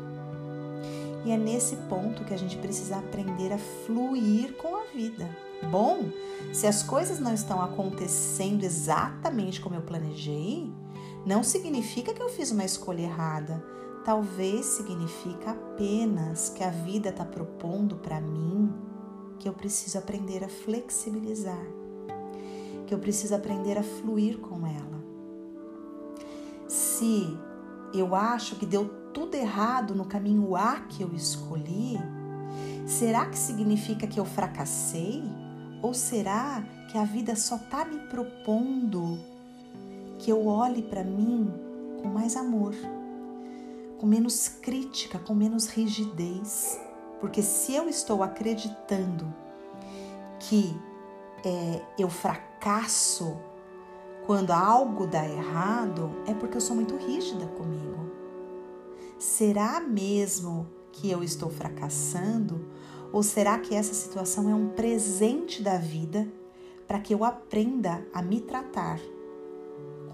E 1.26 1.32
é 1.32 1.36
nesse 1.36 1.76
ponto 1.76 2.24
que 2.24 2.32
a 2.32 2.38
gente 2.38 2.56
precisa 2.56 2.96
aprender 2.96 3.52
a 3.52 3.58
fluir 3.58 4.54
com 4.54 4.74
a 4.74 4.84
vida. 4.84 5.28
Bom, 5.70 6.08
se 6.54 6.66
as 6.66 6.82
coisas 6.82 7.20
não 7.20 7.34
estão 7.34 7.60
acontecendo 7.60 8.64
exatamente 8.64 9.60
como 9.60 9.74
eu 9.74 9.82
planejei, 9.82 10.72
não 11.26 11.42
significa 11.42 12.12
que 12.12 12.22
eu 12.22 12.28
fiz 12.28 12.50
uma 12.50 12.64
escolha 12.64 13.02
errada. 13.02 13.64
Talvez 14.04 14.66
significa 14.66 15.52
apenas 15.52 16.50
que 16.50 16.62
a 16.62 16.70
vida 16.70 17.08
está 17.08 17.24
propondo 17.24 17.96
para 17.96 18.20
mim 18.20 18.70
que 19.38 19.48
eu 19.48 19.52
preciso 19.52 19.98
aprender 19.98 20.44
a 20.44 20.48
flexibilizar, 20.48 21.66
que 22.86 22.94
eu 22.94 22.98
preciso 22.98 23.34
aprender 23.34 23.78
a 23.78 23.82
fluir 23.82 24.38
com 24.38 24.66
ela. 24.66 25.04
Se 26.68 27.36
eu 27.94 28.14
acho 28.14 28.56
que 28.56 28.66
deu 28.66 28.88
tudo 29.12 29.34
errado 29.34 29.94
no 29.94 30.04
caminho 30.04 30.54
A 30.54 30.80
que 30.80 31.02
eu 31.02 31.12
escolhi, 31.14 31.98
será 32.86 33.26
que 33.26 33.38
significa 33.38 34.06
que 34.06 34.20
eu 34.20 34.24
fracassei? 34.24 35.22
Ou 35.82 35.94
será 35.94 36.62
que 36.90 36.98
a 36.98 37.04
vida 37.04 37.36
só 37.36 37.56
está 37.56 37.84
me 37.84 37.98
propondo 38.08 39.18
que 40.24 40.32
eu 40.32 40.46
olhe 40.46 40.80
para 40.80 41.04
mim 41.04 41.52
com 42.00 42.08
mais 42.08 42.34
amor, 42.34 42.74
com 43.98 44.06
menos 44.06 44.48
crítica, 44.48 45.18
com 45.18 45.34
menos 45.34 45.66
rigidez. 45.66 46.80
Porque 47.20 47.42
se 47.42 47.74
eu 47.74 47.90
estou 47.90 48.22
acreditando 48.22 49.30
que 50.40 50.74
é, 51.44 51.82
eu 51.98 52.08
fracasso 52.08 53.36
quando 54.24 54.50
algo 54.50 55.06
dá 55.06 55.28
errado, 55.28 56.10
é 56.26 56.32
porque 56.32 56.56
eu 56.56 56.60
sou 56.62 56.74
muito 56.74 56.96
rígida 56.96 57.46
comigo. 57.48 58.10
Será 59.18 59.78
mesmo 59.78 60.66
que 60.90 61.10
eu 61.10 61.22
estou 61.22 61.50
fracassando? 61.50 62.66
Ou 63.12 63.22
será 63.22 63.58
que 63.58 63.74
essa 63.74 63.92
situação 63.92 64.48
é 64.48 64.54
um 64.54 64.70
presente 64.70 65.62
da 65.62 65.76
vida 65.76 66.26
para 66.88 66.98
que 66.98 67.12
eu 67.12 67.24
aprenda 67.24 68.02
a 68.14 68.22
me 68.22 68.40
tratar 68.40 68.98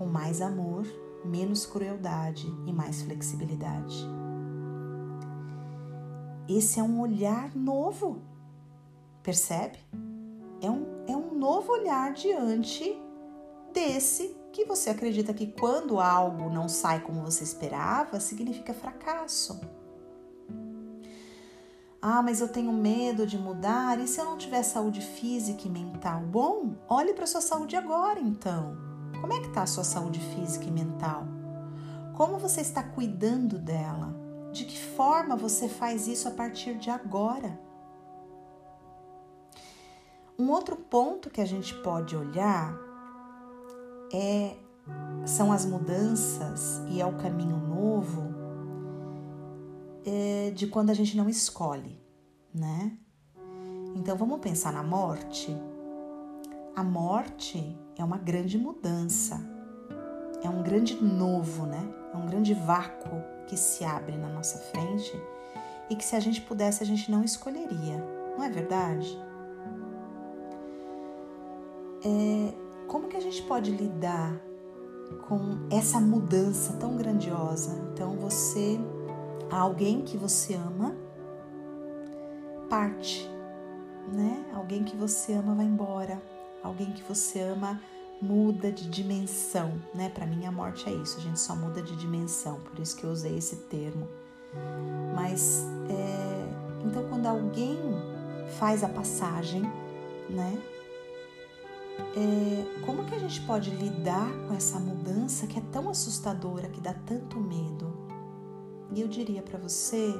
com 0.00 0.06
mais 0.06 0.40
amor, 0.40 0.86
menos 1.22 1.66
crueldade 1.66 2.46
e 2.66 2.72
mais 2.72 3.02
flexibilidade. 3.02 4.02
Esse 6.48 6.80
é 6.80 6.82
um 6.82 7.02
olhar 7.02 7.54
novo, 7.54 8.22
percebe? 9.22 9.78
É 10.62 10.70
um, 10.70 11.04
é 11.06 11.14
um 11.14 11.34
novo 11.34 11.72
olhar 11.72 12.14
diante 12.14 12.98
desse 13.74 14.34
que 14.54 14.64
você 14.64 14.88
acredita 14.88 15.34
que 15.34 15.48
quando 15.48 16.00
algo 16.00 16.48
não 16.48 16.66
sai 16.66 17.00
como 17.00 17.20
você 17.20 17.44
esperava, 17.44 18.18
significa 18.20 18.72
fracasso. 18.72 19.60
Ah, 22.00 22.22
mas 22.22 22.40
eu 22.40 22.48
tenho 22.48 22.72
medo 22.72 23.26
de 23.26 23.36
mudar. 23.36 24.00
E 24.00 24.08
se 24.08 24.18
eu 24.18 24.24
não 24.24 24.38
tiver 24.38 24.62
saúde 24.62 25.02
física 25.02 25.68
e 25.68 25.70
mental? 25.70 26.22
Bom, 26.22 26.74
olhe 26.88 27.12
para 27.12 27.26
sua 27.26 27.42
saúde 27.42 27.76
agora, 27.76 28.18
então. 28.18 28.89
Como 29.20 29.32
é 29.32 29.40
que 29.40 29.48
está 29.48 29.62
a 29.62 29.66
sua 29.66 29.84
saúde 29.84 30.20
física 30.20 30.64
e 30.64 30.70
mental? 30.70 31.24
Como 32.16 32.38
você 32.38 32.60
está 32.60 32.82
cuidando 32.82 33.58
dela? 33.58 34.14
De 34.52 34.64
que 34.64 34.78
forma 34.78 35.36
você 35.36 35.68
faz 35.68 36.08
isso 36.08 36.26
a 36.28 36.30
partir 36.30 36.76
de 36.76 36.90
agora? 36.90 37.60
Um 40.38 40.50
outro 40.50 40.74
ponto 40.74 41.28
que 41.28 41.40
a 41.40 41.44
gente 41.44 41.74
pode 41.82 42.16
olhar 42.16 42.74
é 44.12 44.56
são 45.26 45.52
as 45.52 45.64
mudanças 45.64 46.82
e 46.88 47.00
é 47.00 47.06
o 47.06 47.16
caminho 47.16 47.56
novo 47.56 48.34
é, 50.04 50.50
de 50.50 50.66
quando 50.66 50.90
a 50.90 50.94
gente 50.94 51.16
não 51.16 51.28
escolhe, 51.28 52.00
né? 52.52 52.96
Então 53.94 54.16
vamos 54.16 54.40
pensar 54.40 54.72
na 54.72 54.82
morte. 54.82 55.56
A 56.74 56.82
morte 56.82 57.78
é 58.00 58.04
uma 58.04 58.16
grande 58.16 58.56
mudança, 58.56 59.40
é 60.42 60.48
um 60.48 60.62
grande 60.62 61.02
novo, 61.02 61.66
né? 61.66 61.86
É 62.14 62.16
um 62.16 62.26
grande 62.26 62.54
vácuo 62.54 63.22
que 63.46 63.56
se 63.56 63.84
abre 63.84 64.16
na 64.16 64.28
nossa 64.28 64.58
frente 64.58 65.12
e 65.90 65.94
que 65.94 66.04
se 66.04 66.16
a 66.16 66.20
gente 66.20 66.40
pudesse 66.40 66.82
a 66.82 66.86
gente 66.86 67.10
não 67.10 67.22
escolheria, 67.22 68.02
não 68.36 68.42
é 68.42 68.48
verdade? 68.48 69.18
É, 72.02 72.54
como 72.86 73.08
que 73.08 73.16
a 73.16 73.20
gente 73.20 73.42
pode 73.42 73.70
lidar 73.70 74.34
com 75.28 75.66
essa 75.70 76.00
mudança 76.00 76.72
tão 76.74 76.96
grandiosa? 76.96 77.78
Então 77.92 78.16
você, 78.16 78.80
alguém 79.50 80.00
que 80.00 80.16
você 80.16 80.54
ama, 80.54 80.96
parte, 82.70 83.28
né? 84.10 84.46
Alguém 84.54 84.84
que 84.84 84.96
você 84.96 85.34
ama 85.34 85.54
vai 85.54 85.66
embora 85.66 86.39
alguém 86.62 86.92
que 86.92 87.02
você 87.02 87.40
ama 87.40 87.80
muda 88.20 88.70
de 88.70 88.88
dimensão, 88.88 89.80
né? 89.94 90.10
Para 90.10 90.26
mim 90.26 90.44
a 90.44 90.52
morte 90.52 90.88
é 90.88 90.92
isso, 90.92 91.18
a 91.18 91.20
gente 91.20 91.40
só 91.40 91.56
muda 91.56 91.82
de 91.82 91.96
dimensão, 91.96 92.60
por 92.60 92.78
isso 92.78 92.96
que 92.96 93.04
eu 93.04 93.10
usei 93.10 93.36
esse 93.38 93.56
termo. 93.56 94.06
Mas 95.14 95.64
é, 95.88 96.86
então 96.86 97.08
quando 97.08 97.26
alguém 97.26 97.78
faz 98.58 98.84
a 98.84 98.88
passagem, 98.88 99.62
né? 100.28 100.62
É, 102.16 102.80
como 102.84 103.04
que 103.04 103.14
a 103.14 103.18
gente 103.18 103.40
pode 103.42 103.70
lidar 103.70 104.30
com 104.46 104.54
essa 104.54 104.78
mudança 104.78 105.46
que 105.46 105.58
é 105.58 105.62
tão 105.70 105.88
assustadora, 105.88 106.68
que 106.68 106.80
dá 106.80 106.92
tanto 106.92 107.38
medo? 107.38 107.96
E 108.92 109.00
eu 109.00 109.08
diria 109.08 109.42
para 109.42 109.58
você 109.58 110.12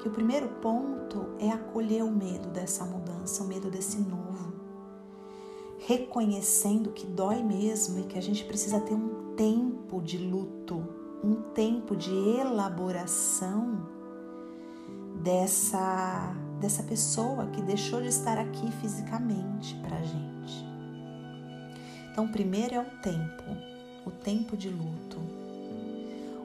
que 0.00 0.08
o 0.08 0.10
primeiro 0.10 0.48
ponto 0.60 1.26
é 1.38 1.50
acolher 1.50 2.02
o 2.02 2.10
medo 2.10 2.48
dessa 2.48 2.84
mudança, 2.84 3.42
o 3.42 3.46
medo 3.46 3.70
desse 3.70 3.98
novo. 3.98 4.55
Reconhecendo 5.86 6.90
que 6.90 7.06
dói 7.06 7.44
mesmo 7.44 8.00
e 8.00 8.02
que 8.02 8.18
a 8.18 8.20
gente 8.20 8.44
precisa 8.44 8.80
ter 8.80 8.94
um 8.94 9.36
tempo 9.36 10.02
de 10.02 10.18
luto, 10.18 10.84
um 11.22 11.36
tempo 11.54 11.94
de 11.94 12.12
elaboração 12.12 13.86
dessa 15.22 16.34
dessa 16.60 16.82
pessoa 16.82 17.46
que 17.46 17.62
deixou 17.62 18.00
de 18.00 18.08
estar 18.08 18.36
aqui 18.36 18.68
fisicamente 18.80 19.76
para 19.76 19.96
a 19.96 20.02
gente. 20.02 20.66
Então, 22.10 22.26
primeiro 22.26 22.74
é 22.74 22.80
o 22.80 22.90
tempo, 23.00 23.44
o 24.04 24.10
tempo 24.10 24.56
de 24.56 24.70
luto. 24.70 25.20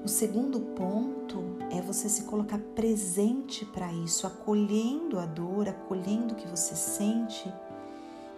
O 0.03 0.07
segundo 0.07 0.59
ponto 0.59 1.57
é 1.71 1.81
você 1.81 2.09
se 2.09 2.23
colocar 2.23 2.59
presente 2.75 3.65
para 3.65 3.91
isso, 3.93 4.27
acolhendo 4.27 5.17
a 5.17 5.25
dor, 5.25 5.67
acolhendo 5.67 6.33
o 6.33 6.35
que 6.35 6.47
você 6.47 6.75
sente, 6.75 7.51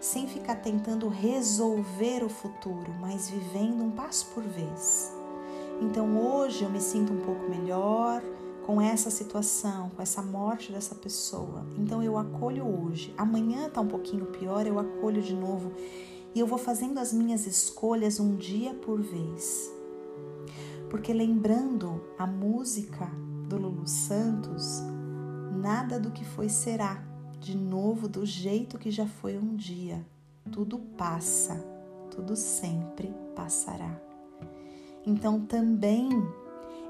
sem 0.04 0.28
ficar 0.28 0.56
tentando 0.56 1.08
resolver 1.08 2.26
o 2.26 2.30
futuro, 2.30 2.94
mas 3.00 3.30
vivendo 3.30 3.86
um 3.86 3.90
passo 3.90 4.26
por 4.34 4.44
vez. 4.44 5.16
Então 5.82 6.18
hoje 6.18 6.66
eu 6.66 6.70
me 6.70 6.82
sinto 6.82 7.14
um 7.14 7.22
pouco 7.22 7.50
melhor 7.50 8.22
com 8.66 8.82
essa 8.82 9.10
situação, 9.10 9.90
com 9.92 10.02
essa 10.02 10.22
morte 10.22 10.74
dessa 10.74 10.94
pessoa. 10.94 11.66
Então 11.78 12.04
eu 12.04 12.18
acolho 12.18 12.66
hoje. 12.66 13.14
Amanhã 13.18 13.70
tá 13.70 13.80
um 13.80 13.88
pouquinho 13.88 14.26
pior, 14.26 14.68
eu 14.68 14.78
acolho 14.78 15.22
de 15.22 15.34
novo. 15.34 15.72
E 16.36 16.40
eu 16.40 16.46
vou 16.46 16.58
fazendo 16.58 16.98
as 16.98 17.14
minhas 17.14 17.48
escolhas 17.48 18.20
um 18.20 18.36
dia 18.36 18.74
por 18.74 19.02
vez. 19.02 19.72
Porque 20.90 21.14
lembrando 21.14 22.04
a 22.20 22.28
música 22.28 23.10
do 23.48 23.56
Lulu 23.56 23.88
Santos, 23.88 24.82
nada 25.54 25.98
do 25.98 26.12
que 26.12 26.26
foi 26.26 26.50
será, 26.50 27.13
de 27.44 27.58
novo 27.58 28.08
do 28.08 28.26
jeito 28.26 28.80
que 28.80 28.90
já 28.90 29.06
foi 29.06 29.38
um 29.38 29.54
dia. 29.54 30.06
Tudo 30.50 30.80
passa, 30.80 31.56
tudo 32.10 32.38
sempre 32.38 33.14
passará. 33.36 34.00
Então 35.06 35.46
também 35.46 36.10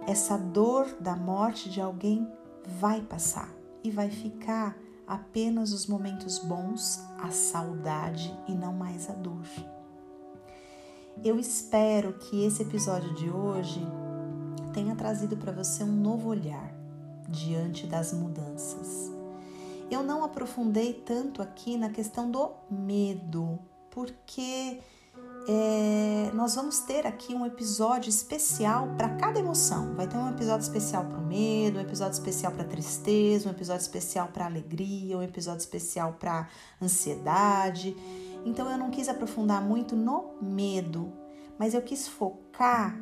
essa 0.08 0.38
dor 0.38 0.96
da 1.00 1.16
morte 1.16 1.72
de 1.72 1.82
alguém 1.82 2.28
vai 2.80 3.02
passar 3.02 3.50
e 3.84 3.90
vai 3.90 4.12
ficar 4.12 4.78
apenas 5.08 5.74
os 5.74 5.88
momentos 5.88 6.38
bons, 6.38 7.04
a 7.18 7.32
saudade 7.32 8.38
e 8.48 8.54
não 8.54 8.74
mais 8.74 9.10
a 9.10 9.14
dor. 9.14 9.48
Eu 11.24 11.40
espero 11.40 12.14
que 12.14 12.46
esse 12.46 12.62
episódio 12.62 13.12
de 13.16 13.28
hoje 13.28 13.82
tenha 14.72 14.96
trazido 14.96 15.36
para 15.36 15.52
você 15.52 15.84
um 15.84 15.92
novo 15.92 16.30
olhar 16.30 16.72
diante 17.28 17.88
das 17.88 18.14
mudanças. 18.14 19.23
Eu 19.94 20.02
não 20.02 20.24
aprofundei 20.24 20.92
tanto 20.92 21.40
aqui 21.40 21.78
na 21.78 21.90
questão 21.90 22.30
do 22.30 22.52
medo, 22.68 23.60
porque 23.92 24.80
é, 25.48 26.32
nós 26.34 26.56
vamos 26.56 26.80
ter 26.80 27.06
aqui 27.06 27.36
um 27.36 27.46
episódio 27.46 28.10
especial 28.10 28.88
para 28.98 29.10
cada 29.18 29.40
emoção. 29.40 29.94
Vai 29.94 30.08
ter 30.08 30.18
um 30.18 30.30
episódio 30.32 30.64
especial 30.64 31.06
para 31.06 31.20
o 31.20 31.22
medo, 31.22 31.78
um 31.78 31.82
episódio 31.82 32.14
especial 32.14 32.54
para 32.54 32.64
tristeza, 32.64 33.48
um 33.48 33.52
episódio 33.52 33.82
especial 33.82 34.30
para 34.30 34.46
alegria, 34.46 35.16
um 35.16 35.22
episódio 35.22 35.60
especial 35.60 36.14
para 36.20 36.50
ansiedade. 36.82 37.96
Então 38.44 38.68
eu 38.72 38.80
não 38.80 38.90
quis 38.90 39.08
aprofundar 39.08 39.62
muito 39.62 39.96
no 39.96 40.34
medo, 40.42 41.14
mas 41.60 41.76
eu 41.76 41.84
quis 41.84 42.08
focar 42.08 42.98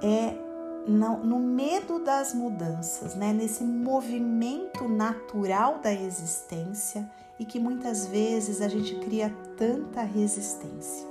é 0.00 0.49
no, 0.86 1.38
medo 1.38 1.98
das 1.98 2.34
mudanças, 2.34 3.14
né? 3.14 3.32
Nesse 3.32 3.62
movimento 3.64 4.88
natural 4.88 5.78
da 5.78 5.92
existência 5.92 7.10
e 7.38 7.44
que 7.44 7.58
muitas 7.58 8.06
vezes 8.06 8.60
a 8.60 8.68
gente 8.68 8.94
cria 8.96 9.34
tanta 9.56 10.02
resistência. 10.02 11.08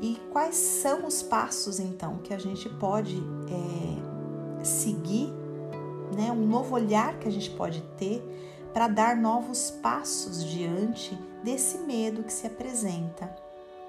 E 0.00 0.20
quais 0.32 0.56
são 0.56 1.06
os 1.06 1.22
passos 1.22 1.78
então 1.78 2.18
que 2.18 2.34
a 2.34 2.38
gente 2.38 2.68
pode 2.68 3.16
é, 3.48 4.64
seguir, 4.64 5.32
né? 6.16 6.32
Um 6.32 6.46
novo 6.46 6.74
olhar 6.74 7.18
que 7.18 7.28
a 7.28 7.32
gente 7.32 7.50
pode 7.50 7.82
ter 7.96 8.22
para 8.72 8.88
dar 8.88 9.16
novos 9.16 9.70
passos 9.70 10.44
diante 10.44 11.14
desse 11.44 11.78
medo 11.78 12.22
que 12.22 12.32
se 12.32 12.46
apresenta 12.46 13.34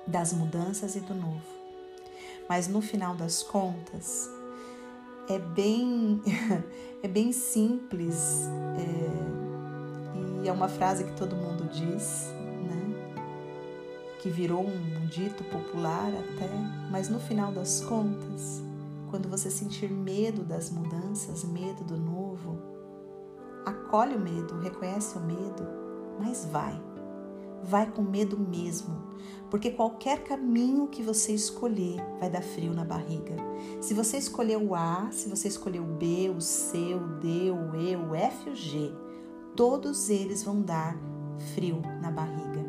das 0.06 0.34
mudanças 0.34 0.96
e 0.96 1.00
do 1.00 1.14
novo. 1.14 1.63
Mas 2.48 2.68
no 2.68 2.82
final 2.82 3.16
das 3.16 3.42
contas, 3.42 4.30
é 5.30 5.40
bem, 5.40 6.22
é 7.02 7.08
bem 7.08 7.32
simples 7.32 8.48
é, 8.78 10.44
e 10.44 10.50
é 10.50 10.52
uma 10.52 10.68
frase 10.68 11.06
que 11.06 11.14
todo 11.14 11.36
mundo 11.36 11.70
diz, 11.72 12.28
né? 12.68 13.22
Que 14.22 14.30
virou 14.30 14.66
um 14.66 15.06
dito 15.08 15.44
popular 15.46 16.10
até, 16.10 16.50
mas 16.92 17.10
no 17.10 17.20
final 17.20 17.52
das 17.52 17.82
contas, 17.82 18.62
quando 19.10 19.30
você 19.30 19.50
sentir 19.50 19.90
medo 19.90 20.44
das 20.44 20.70
mudanças, 20.70 21.44
medo 21.44 21.84
do 21.84 21.98
novo, 21.98 22.60
acolhe 23.66 24.16
o 24.16 24.20
medo, 24.20 24.60
reconhece 24.60 25.18
o 25.18 25.22
medo, 25.22 25.68
mas 26.20 26.46
vai 26.46 26.93
vai 27.64 27.90
com 27.90 28.02
medo 28.02 28.38
mesmo, 28.38 29.02
porque 29.50 29.72
qualquer 29.72 30.24
caminho 30.24 30.88
que 30.88 31.02
você 31.02 31.32
escolher 31.32 32.04
vai 32.20 32.30
dar 32.30 32.42
frio 32.42 32.74
na 32.74 32.84
barriga. 32.84 33.36
Se 33.82 33.94
você 33.94 34.18
escolher 34.18 34.58
o 34.58 34.76
A, 34.76 35.10
se 35.12 35.30
você 35.30 35.48
escolher 35.48 35.80
o 35.80 35.86
B, 35.86 36.30
o 36.36 36.42
C, 36.42 36.78
o 36.94 37.20
D, 37.20 37.52
o 37.52 37.76
E, 37.76 37.96
o 37.96 38.14
F 38.14 38.50
o 38.50 38.56
G, 38.56 38.92
todos 39.56 40.10
eles 40.10 40.44
vão 40.44 40.62
dar 40.62 40.98
frio 41.54 41.82
na 42.02 42.12
barriga. 42.12 42.64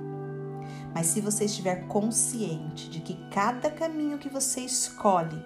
Mas 0.95 1.09
se 1.09 1.21
você 1.21 1.47
estiver 1.47 1.89
consciente 1.89 2.89
de 2.89 3.01
que 3.01 3.15
cada 3.31 3.71
caminho 3.71 4.19
que 4.19 4.29
você 4.29 4.61
escolhe 4.61 5.43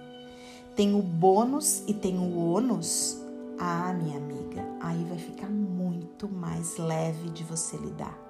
tem 0.77 0.95
o 0.95 1.03
bônus 1.03 1.83
e 1.89 1.95
tem 1.95 2.19
o 2.19 2.37
ônus, 2.37 3.19
ah, 3.59 3.93
minha 3.95 4.19
amiga, 4.19 4.65
aí 4.81 5.03
vai 5.05 5.19
ficar 5.19 5.49
muito 5.49 6.29
mais 6.29 6.77
leve 6.77 7.31
de 7.31 7.43
você 7.43 7.77
lidar 7.79 8.28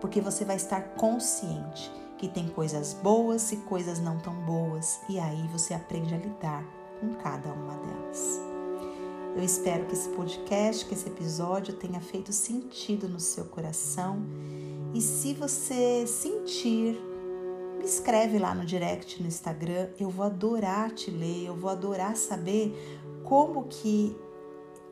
porque 0.00 0.20
você 0.20 0.44
vai 0.44 0.56
estar 0.56 0.80
consciente 0.94 1.90
que 2.18 2.28
tem 2.28 2.48
coisas 2.48 2.92
boas 2.92 3.50
e 3.50 3.56
coisas 3.56 3.98
não 3.98 4.18
tão 4.18 4.34
boas, 4.42 5.00
e 5.08 5.18
aí 5.18 5.48
você 5.48 5.72
aprende 5.72 6.14
a 6.14 6.18
lidar 6.18 6.62
com 7.00 7.14
cada 7.14 7.50
uma 7.50 7.74
delas. 7.76 8.40
Eu 9.34 9.42
espero 9.42 9.86
que 9.86 9.94
esse 9.94 10.08
podcast, 10.10 10.84
que 10.84 10.92
esse 10.92 11.08
episódio 11.08 11.74
tenha 11.74 12.00
feito 12.00 12.32
sentido 12.32 13.08
no 13.08 13.18
seu 13.18 13.44
coração. 13.46 14.22
E 14.92 15.00
se 15.00 15.32
você 15.32 16.04
sentir, 16.06 17.00
me 17.78 17.84
escreve 17.84 18.38
lá 18.38 18.54
no 18.54 18.66
direct 18.66 19.22
no 19.22 19.28
Instagram. 19.28 19.88
Eu 19.98 20.10
vou 20.10 20.26
adorar 20.26 20.90
te 20.90 21.10
ler, 21.10 21.46
eu 21.46 21.56
vou 21.56 21.70
adorar 21.70 22.16
saber 22.16 22.74
como 23.24 23.64
que 23.64 24.14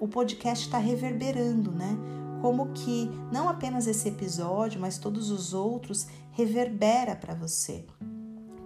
o 0.00 0.08
podcast 0.08 0.66
está 0.66 0.78
reverberando, 0.78 1.72
né? 1.72 1.98
Como 2.40 2.72
que 2.72 3.10
não 3.32 3.48
apenas 3.48 3.86
esse 3.86 4.08
episódio, 4.08 4.80
mas 4.80 4.98
todos 4.98 5.30
os 5.30 5.52
outros 5.52 6.06
reverbera 6.32 7.16
para 7.16 7.34
você. 7.34 7.84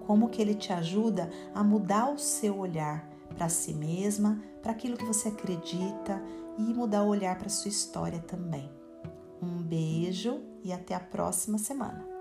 Como 0.06 0.28
que 0.28 0.42
ele 0.42 0.54
te 0.54 0.72
ajuda 0.72 1.30
a 1.54 1.62
mudar 1.62 2.12
o 2.12 2.18
seu 2.18 2.58
olhar 2.58 3.08
para 3.36 3.48
si 3.48 3.72
mesma, 3.72 4.42
para 4.60 4.72
aquilo 4.72 4.96
que 4.96 5.04
você 5.04 5.28
acredita 5.28 6.22
e 6.58 6.62
mudar 6.74 7.02
o 7.02 7.08
olhar 7.08 7.36
para 7.38 7.48
sua 7.48 7.70
história 7.70 8.20
também. 8.20 8.70
Um 9.40 9.62
beijo 9.62 10.40
e 10.62 10.72
até 10.72 10.94
a 10.94 11.00
próxima 11.00 11.58
semana. 11.58 12.11